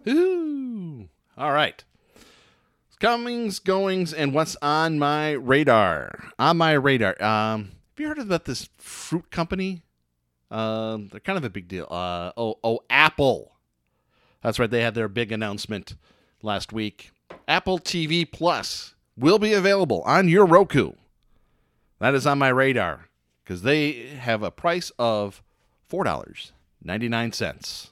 Ooh. 0.09 1.07
All 1.37 1.53
right. 1.53 1.81
Comings, 2.99 3.59
goings, 3.59 4.11
and 4.13 4.33
what's 4.33 4.57
on 4.61 4.99
my 4.99 5.31
radar? 5.31 6.31
On 6.37 6.57
my 6.57 6.73
radar. 6.73 7.15
Um, 7.23 7.71
have 7.91 7.99
you 7.99 8.09
heard 8.09 8.19
about 8.19 8.43
this 8.43 8.67
fruit 8.77 9.31
company? 9.31 9.83
Um, 10.53 11.07
they're 11.09 11.19
kind 11.19 11.37
of 11.37 11.43
a 11.43 11.49
big 11.49 11.67
deal. 11.67 11.87
Uh, 11.89 12.31
oh, 12.37 12.59
oh, 12.63 12.81
Apple. 12.89 13.53
That's 14.43 14.59
right. 14.59 14.69
They 14.69 14.81
had 14.83 14.93
their 14.93 15.07
big 15.07 15.31
announcement 15.31 15.95
last 16.41 16.71
week. 16.71 17.11
Apple 17.47 17.79
TV 17.79 18.29
Plus 18.29 18.93
will 19.17 19.39
be 19.39 19.53
available 19.53 20.03
on 20.03 20.27
your 20.27 20.45
Roku. 20.45 20.93
That 21.99 22.13
is 22.13 22.27
on 22.27 22.37
my 22.37 22.49
radar 22.49 23.07
because 23.43 23.63
they 23.63 23.93
have 24.19 24.43
a 24.43 24.51
price 24.51 24.91
of 24.99 25.41
four 25.81 26.03
dollars 26.03 26.51
ninety 26.83 27.09
nine 27.09 27.31
cents. 27.31 27.91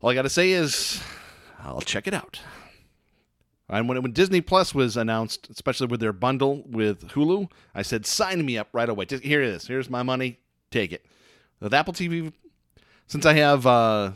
All 0.00 0.10
I 0.10 0.14
got 0.14 0.22
to 0.22 0.30
say 0.30 0.52
is, 0.52 1.02
I'll 1.62 1.80
check 1.80 2.06
it 2.06 2.14
out. 2.14 2.40
And 3.68 3.88
when, 3.88 4.02
when 4.02 4.12
Disney 4.12 4.40
Plus 4.40 4.74
was 4.74 4.96
announced, 4.96 5.48
especially 5.50 5.88
with 5.88 6.00
their 6.00 6.12
bundle 6.12 6.62
with 6.66 7.08
Hulu, 7.08 7.50
I 7.74 7.82
said, 7.82 8.06
sign 8.06 8.44
me 8.44 8.58
up 8.58 8.68
right 8.72 8.88
away. 8.88 9.04
Just, 9.04 9.22
here 9.22 9.42
it 9.42 9.48
is. 9.48 9.66
Here's 9.66 9.90
my 9.90 10.02
money. 10.02 10.38
Take 10.70 10.92
it. 10.92 11.04
With 11.60 11.74
Apple 11.74 11.92
TV, 11.92 12.32
since 13.06 13.26
I 13.26 13.34
have 13.34 13.66
uh, 13.66 14.12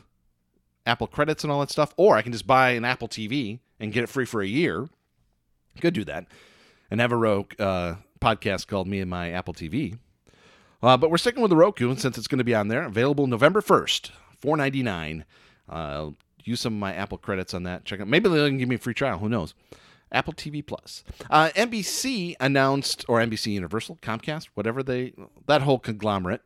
Apple 0.87 1.07
credits 1.07 1.45
and 1.45 1.53
all 1.53 1.61
that 1.61 1.71
stuff, 1.71 1.93
or 1.97 2.17
I 2.17 2.23
can 2.23 2.33
just 2.33 2.47
buy 2.47 2.71
an 2.71 2.85
Apple 2.85 3.09
TV 3.09 3.59
and 3.81 3.93
get 3.93 4.05
it 4.05 4.09
free 4.09 4.25
for 4.25 4.41
a 4.41 4.47
year. 4.47 4.89
Could 5.81 5.95
do 5.95 6.05
that. 6.05 6.27
And 6.91 7.01
have 7.01 7.13
a 7.13 7.17
Roku 7.17 7.57
uh, 7.63 7.97
podcast 8.21 8.67
called 8.69 8.87
Me 8.87 9.01
and 9.01 9.11
My 9.11 9.31
Apple 9.31 9.55
TV. 9.55 9.99
Uh, 10.83 10.97
but 10.97 11.11
we're 11.11 11.17
sticking 11.19 11.43
with 11.43 11.51
the 11.51 11.57
Roku, 11.57 11.91
and 11.91 12.01
since 12.01 12.17
it's 12.19 12.29
going 12.29 12.39
to 12.39 12.45
be 12.45 12.55
on 12.55 12.69
there, 12.69 12.85
available 12.85 13.27
November 13.27 13.61
1st, 13.61 14.11
four 14.39 14.57
ninety 14.57 14.83
nine. 14.83 15.25
Uh, 15.69 16.11
use 16.45 16.61
some 16.61 16.75
of 16.75 16.79
my 16.79 16.93
Apple 16.95 17.17
credits 17.19 17.55
on 17.55 17.63
that. 17.63 17.85
Check 17.87 18.01
out. 18.01 18.07
Maybe 18.09 18.29
they'll 18.29 18.47
even 18.47 18.59
give 18.59 18.69
me 18.69 18.75
a 18.75 18.79
free 18.79 18.93
trial. 18.95 19.19
Who 19.19 19.29
knows? 19.31 19.55
Apple 20.15 20.33
TV 20.33 20.65
Plus. 20.65 21.05
Uh, 21.29 21.51
NBC 21.55 22.35
announced, 22.41 23.05
or 23.09 23.19
NBC 23.19 23.53
Universal, 23.53 23.99
Comcast, 24.01 24.49
whatever 24.55 24.83
they, 24.83 25.13
that 25.47 25.63
whole 25.63 25.79
conglomerate, 25.79 26.43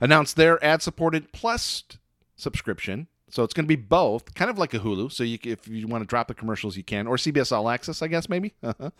announced 0.00 0.36
their 0.36 0.62
ad-supported 0.64 1.32
Plus 1.32 1.84
subscription. 2.36 3.08
So 3.28 3.42
it's 3.42 3.52
going 3.52 3.64
to 3.64 3.68
be 3.68 3.76
both, 3.76 4.34
kind 4.34 4.50
of 4.50 4.58
like 4.58 4.72
a 4.74 4.78
Hulu. 4.78 5.10
So 5.10 5.24
you, 5.24 5.38
if 5.42 5.66
you 5.66 5.88
want 5.88 6.02
to 6.02 6.06
drop 6.06 6.28
the 6.28 6.34
commercials, 6.34 6.76
you 6.76 6.84
can, 6.84 7.06
or 7.06 7.16
CBS 7.16 7.50
All 7.50 7.68
Access, 7.68 8.00
I 8.00 8.06
guess 8.06 8.28
maybe. 8.28 8.54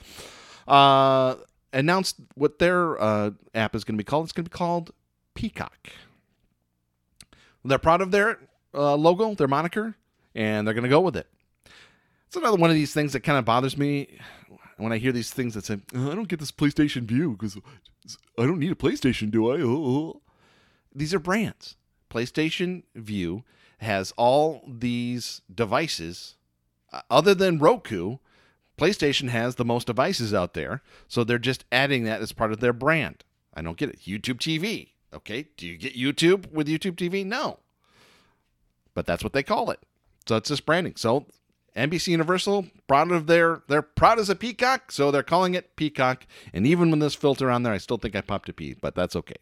uh, 0.68 1.34
announced 1.72 2.16
what 2.34 2.58
their 2.58 3.00
uh, 3.00 3.30
app 3.54 3.74
is 3.74 3.84
going 3.84 3.94
to 3.96 3.98
be 3.98 4.04
called. 4.04 4.24
It's 4.24 4.32
going 4.32 4.44
to 4.44 4.50
be 4.50 4.56
called 4.56 4.92
Peacock. 5.34 5.88
They're 7.64 7.78
proud 7.78 8.00
of 8.00 8.10
their 8.10 8.38
uh, 8.74 8.94
logo, 8.96 9.34
their 9.34 9.48
moniker, 9.48 9.96
and 10.34 10.66
they're 10.66 10.74
going 10.74 10.84
to 10.84 10.90
go 10.90 11.00
with 11.00 11.16
it. 11.16 11.28
It's 12.26 12.36
another 12.36 12.56
one 12.56 12.70
of 12.70 12.76
these 12.76 12.94
things 12.94 13.12
that 13.12 13.20
kind 13.20 13.38
of 13.38 13.44
bothers 13.44 13.76
me 13.76 14.18
when 14.76 14.92
I 14.92 14.98
hear 14.98 15.12
these 15.12 15.30
things 15.30 15.54
that 15.54 15.64
say, 15.64 15.78
"Oh, 15.94 16.10
I 16.10 16.14
don't 16.14 16.28
get 16.28 16.40
this 16.40 16.50
PlayStation 16.52 17.02
Vue 17.02 17.32
because 17.32 17.56
I 18.38 18.42
don't 18.42 18.58
need 18.58 18.72
a 18.72 18.76
PlayStation, 18.76 19.30
do 19.30 19.50
I? 19.50 19.60
Oh. 19.60 20.20
These 20.94 21.12
are 21.12 21.18
brands. 21.18 21.76
PlayStation 22.08 22.84
Vue 22.94 23.42
has 23.78 24.12
all 24.16 24.62
these 24.68 25.42
devices. 25.52 26.36
Uh, 26.92 27.00
other 27.10 27.34
than 27.34 27.58
Roku, 27.58 28.18
PlayStation 28.78 29.28
has 29.28 29.56
the 29.56 29.64
most 29.64 29.88
devices 29.88 30.32
out 30.32 30.54
there. 30.54 30.82
So 31.08 31.24
they're 31.24 31.38
just 31.38 31.64
adding 31.72 32.04
that 32.04 32.20
as 32.20 32.32
part 32.32 32.52
of 32.52 32.60
their 32.60 32.72
brand. 32.72 33.24
I 33.54 33.62
don't 33.62 33.76
get 33.76 33.90
it. 33.90 34.00
YouTube 34.00 34.38
TV. 34.38 34.90
Okay. 35.12 35.48
Do 35.56 35.66
you 35.66 35.76
get 35.76 35.96
YouTube 35.96 36.52
with 36.52 36.68
YouTube 36.68 36.94
TV? 36.94 37.24
No. 37.26 37.58
But 38.94 39.06
that's 39.06 39.24
what 39.24 39.32
they 39.32 39.42
call 39.42 39.70
it. 39.70 39.80
So 40.26 40.36
it's 40.36 40.48
just 40.48 40.66
branding. 40.66 40.94
So 40.96 41.26
NBC 41.76 42.08
Universal 42.08 42.66
proud 42.86 43.10
of 43.10 43.26
their 43.26 43.62
they're 43.68 43.82
proud 43.82 44.18
as 44.18 44.30
a 44.30 44.34
peacock, 44.34 44.92
so 44.92 45.10
they're 45.10 45.22
calling 45.22 45.54
it 45.54 45.76
Peacock. 45.76 46.26
And 46.52 46.66
even 46.66 46.90
with 46.90 47.00
this 47.00 47.14
filter 47.14 47.50
on 47.50 47.62
there, 47.62 47.72
I 47.72 47.78
still 47.78 47.98
think 47.98 48.14
I 48.14 48.20
popped 48.20 48.48
a 48.48 48.52
P, 48.52 48.74
but 48.74 48.94
that's 48.94 49.16
okay. 49.16 49.36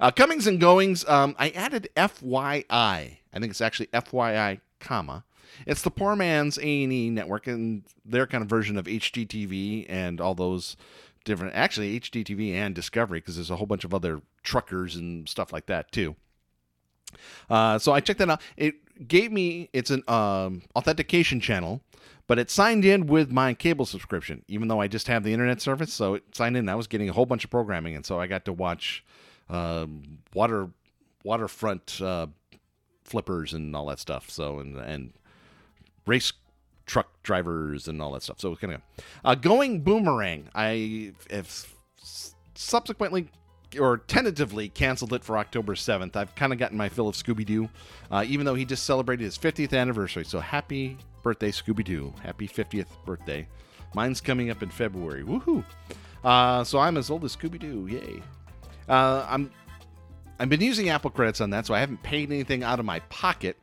Uh, 0.00 0.10
comings 0.10 0.46
and 0.46 0.60
goings. 0.60 1.04
Um, 1.08 1.34
I 1.38 1.50
added 1.50 1.88
FYI. 1.96 2.64
I 2.70 3.18
think 3.32 3.50
it's 3.50 3.60
actually 3.60 3.86
FYI, 3.86 4.60
comma. 4.78 5.24
It's 5.66 5.82
the 5.82 5.90
poor 5.90 6.16
man's 6.16 6.58
A 6.58 6.84
and 6.84 6.92
E 6.92 7.10
network 7.10 7.46
and 7.46 7.82
their 8.04 8.26
kind 8.26 8.42
of 8.42 8.48
version 8.48 8.76
of 8.76 8.86
HGTV 8.86 9.86
and 9.88 10.20
all 10.20 10.34
those 10.34 10.76
different. 11.24 11.54
Actually, 11.54 11.98
HGTV 11.98 12.52
and 12.54 12.74
Discovery 12.74 13.20
because 13.20 13.36
there's 13.36 13.50
a 13.50 13.56
whole 13.56 13.66
bunch 13.66 13.84
of 13.84 13.92
other 13.92 14.22
truckers 14.42 14.96
and 14.96 15.28
stuff 15.28 15.52
like 15.52 15.66
that 15.66 15.90
too. 15.92 16.16
Uh, 17.48 17.78
so 17.78 17.92
I 17.92 18.00
checked 18.00 18.20
that 18.20 18.30
out. 18.30 18.40
It 18.56 18.76
gave 19.06 19.32
me 19.32 19.68
it's 19.72 19.90
an 19.90 20.02
um, 20.08 20.62
authentication 20.76 21.40
channel, 21.40 21.80
but 22.26 22.38
it 22.38 22.50
signed 22.50 22.84
in 22.84 23.06
with 23.06 23.30
my 23.30 23.54
cable 23.54 23.86
subscription, 23.86 24.44
even 24.48 24.68
though 24.68 24.80
I 24.80 24.88
just 24.88 25.08
have 25.08 25.24
the 25.24 25.32
internet 25.32 25.60
service. 25.60 25.92
So 25.92 26.14
it 26.14 26.24
signed 26.32 26.56
in. 26.56 26.68
I 26.68 26.74
was 26.74 26.86
getting 26.86 27.08
a 27.08 27.12
whole 27.12 27.26
bunch 27.26 27.44
of 27.44 27.50
programming, 27.50 27.96
and 27.96 28.04
so 28.04 28.20
I 28.20 28.26
got 28.26 28.44
to 28.44 28.52
watch 28.52 29.04
uh, 29.48 29.86
water 30.34 30.68
waterfront 31.24 32.00
uh, 32.00 32.28
flippers 33.04 33.52
and 33.52 33.74
all 33.74 33.86
that 33.86 33.98
stuff. 33.98 34.30
So 34.30 34.58
and 34.60 34.76
and 34.76 35.12
race 36.06 36.32
truck 36.86 37.22
drivers 37.22 37.88
and 37.88 38.02
all 38.02 38.12
that 38.12 38.22
stuff. 38.22 38.40
So 38.40 38.52
it's 38.52 38.60
kind 38.60 38.74
of 38.74 38.82
uh, 39.24 39.34
going 39.34 39.80
boomerang. 39.82 40.48
I 40.54 41.12
have 41.30 41.66
subsequently 42.54 43.30
or 43.78 43.98
tentatively 43.98 44.68
canceled 44.68 45.12
it 45.12 45.24
for 45.24 45.38
October 45.38 45.74
7th. 45.74 46.16
I've 46.16 46.34
kind 46.34 46.52
of 46.52 46.58
gotten 46.58 46.76
my 46.76 46.88
fill 46.88 47.08
of 47.08 47.14
Scooby 47.14 47.44
Doo, 47.46 47.68
uh, 48.10 48.24
even 48.26 48.46
though 48.46 48.54
he 48.54 48.64
just 48.64 48.84
celebrated 48.84 49.24
his 49.24 49.38
50th 49.38 49.78
anniversary. 49.78 50.24
So 50.24 50.40
happy 50.40 50.96
birthday, 51.22 51.50
Scooby 51.50 51.84
Doo. 51.84 52.12
Happy 52.22 52.48
50th 52.48 52.88
birthday. 53.06 53.46
Mine's 53.94 54.20
coming 54.20 54.50
up 54.50 54.62
in 54.62 54.70
February. 54.70 55.22
Woohoo! 55.22 55.64
Uh, 56.24 56.64
so 56.64 56.78
I'm 56.78 56.96
as 56.96 57.10
old 57.10 57.24
as 57.24 57.36
Scooby 57.36 57.58
Doo. 57.58 57.86
Yay! 57.88 58.22
Uh, 58.88 59.26
I'm 59.28 59.50
I've 60.38 60.48
been 60.48 60.60
using 60.60 60.88
Apple 60.88 61.10
credits 61.10 61.40
on 61.40 61.50
that, 61.50 61.66
so 61.66 61.74
I 61.74 61.80
haven't 61.80 62.02
paid 62.02 62.30
anything 62.30 62.62
out 62.62 62.78
of 62.78 62.86
my 62.86 63.00
pocket 63.00 63.58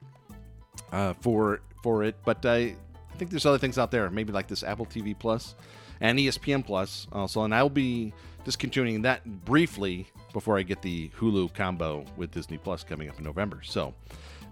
uh, 0.92 1.14
for 1.22 1.62
for 1.82 2.04
it. 2.04 2.16
But 2.24 2.46
I 2.46 2.76
I 3.14 3.18
think 3.18 3.32
there's 3.32 3.46
other 3.46 3.58
things 3.58 3.78
out 3.78 3.92
there, 3.92 4.10
maybe 4.10 4.32
like 4.32 4.48
this 4.48 4.64
Apple 4.64 4.86
TV 4.86 5.18
Plus 5.18 5.56
and 6.02 6.20
ESPN 6.20 6.66
Plus 6.66 7.08
uh, 7.12 7.20
also, 7.20 7.44
and 7.44 7.54
I'll 7.54 7.70
be 7.70 8.14
discontinuing 8.44 9.02
that 9.02 9.26
briefly 9.46 10.08
before 10.34 10.58
I 10.58 10.64
get 10.64 10.82
the 10.82 11.10
Hulu 11.18 11.54
combo 11.54 12.06
with 12.16 12.32
Disney 12.32 12.58
Plus 12.58 12.84
coming 12.84 13.10
up 13.10 13.18
in 13.18 13.24
November. 13.24 13.62
So 13.64 13.94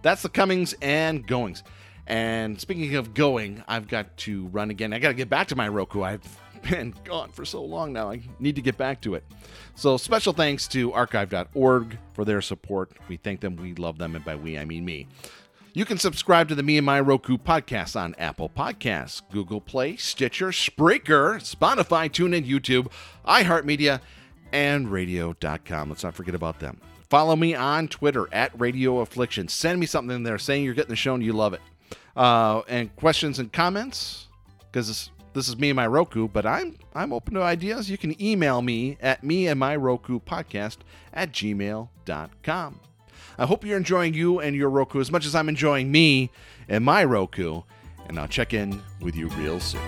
that's 0.02 0.22
the 0.22 0.30
comings 0.30 0.76
and 0.82 1.26
goings. 1.26 1.64
And 2.08 2.60
speaking 2.60 2.96
of 2.96 3.14
going, 3.14 3.64
I've 3.68 3.88
got 3.88 4.16
to 4.18 4.48
run 4.48 4.70
again. 4.70 4.94
I 4.94 5.00
got 5.00 5.10
to 5.10 5.14
get 5.14 5.30
back 5.30 5.48
to 5.48 5.56
my 5.56 5.68
Roku. 5.68 6.04
I've 6.04 6.22
been 6.70 6.94
gone 7.04 7.32
for 7.32 7.46
so 7.46 7.64
long 7.64 7.94
now. 7.94 8.12
I 8.12 8.22
need 8.40 8.56
to 8.56 8.62
get 8.62 8.78
back 8.78 9.02
to 9.02 9.16
it. 9.16 9.24
So 9.76 9.98
special 9.98 10.34
thanks 10.34 10.68
to 10.70 10.94
archive.org 10.94 11.98
for 12.14 12.26
their 12.26 12.42
support. 12.42 12.92
We 13.08 13.18
thank 13.18 13.40
them. 13.40 13.56
We 13.56 13.74
love 13.76 13.98
them. 13.98 14.16
And 14.16 14.24
by 14.24 14.36
we, 14.36 14.58
I 14.58 14.66
mean 14.66 14.86
me. 14.86 15.08
You 15.76 15.84
can 15.84 15.98
subscribe 15.98 16.48
to 16.48 16.56
the 16.56 16.64
Me 16.64 16.78
and 16.78 16.86
My 16.86 17.02
Roku 17.02 17.38
podcast 17.38 18.00
on 18.00 18.16
Apple 18.18 18.48
Podcasts, 18.48 19.22
Google 19.30 19.60
Play, 19.60 19.98
Stitcher, 19.98 20.48
Spreaker, 20.52 21.36
Spotify, 21.42 22.10
TuneIn, 22.10 22.48
YouTube, 22.48 22.90
iHeartMedia, 23.28 24.00
and 24.54 24.90
Radio.com. 24.90 25.90
Let's 25.90 26.06
not 26.06 26.16
forget 26.16 26.34
about 26.34 26.62
them. 26.62 26.80
Follow 27.10 27.36
me 27.36 27.56
on 27.56 27.90
Twitter 27.90 28.34
at 28.34 28.58
Radio 28.58 29.00
Affliction. 29.00 29.50
Send 29.50 29.78
me 29.82 29.86
something 29.86 30.16
in 30.16 30.24
there 30.24 30.38
saying 30.38 30.64
you're 30.64 30.76
getting 30.76 30.92
the 30.92 30.96
show 30.96 31.14
and 31.14 31.22
you 31.22 31.34
love 31.34 31.54
it. 31.54 31.62
Uh, 32.16 32.62
and 32.70 32.96
questions 32.96 33.40
and 33.40 33.52
comments, 33.52 34.30
because 34.72 34.88
this, 34.88 35.10
this 35.34 35.50
is 35.50 35.58
me 35.58 35.72
and 35.72 35.76
my 35.76 35.88
Roku, 35.88 36.30
but 36.30 36.46
I'm 36.46 36.78
I'm 36.94 37.12
open 37.12 37.34
to 37.34 37.42
ideas. 37.42 37.90
You 37.90 37.98
can 37.98 38.20
email 38.24 38.62
me 38.62 38.98
at 39.02 39.26
me 39.26 39.48
and 39.48 39.60
my 39.60 39.76
Roku 39.76 40.22
podcast 40.22 40.78
at 41.14 41.34
gmail.com. 41.34 42.80
I 43.38 43.46
hope 43.46 43.66
you're 43.66 43.78
enjoying 43.78 44.14
you 44.14 44.40
and 44.40 44.56
your 44.56 44.70
Roku 44.70 45.00
as 45.00 45.12
much 45.12 45.26
as 45.26 45.36
I'm 45.36 45.50
enjoying 45.50 45.92
me 45.92 46.32
and 46.70 46.84
my 46.84 47.04
Roku. 47.04 47.62
And 48.08 48.20
I'll 48.20 48.28
check 48.28 48.54
in 48.54 48.82
with 49.02 49.16
you 49.16 49.28
real 49.30 49.60
soon. 49.60 49.82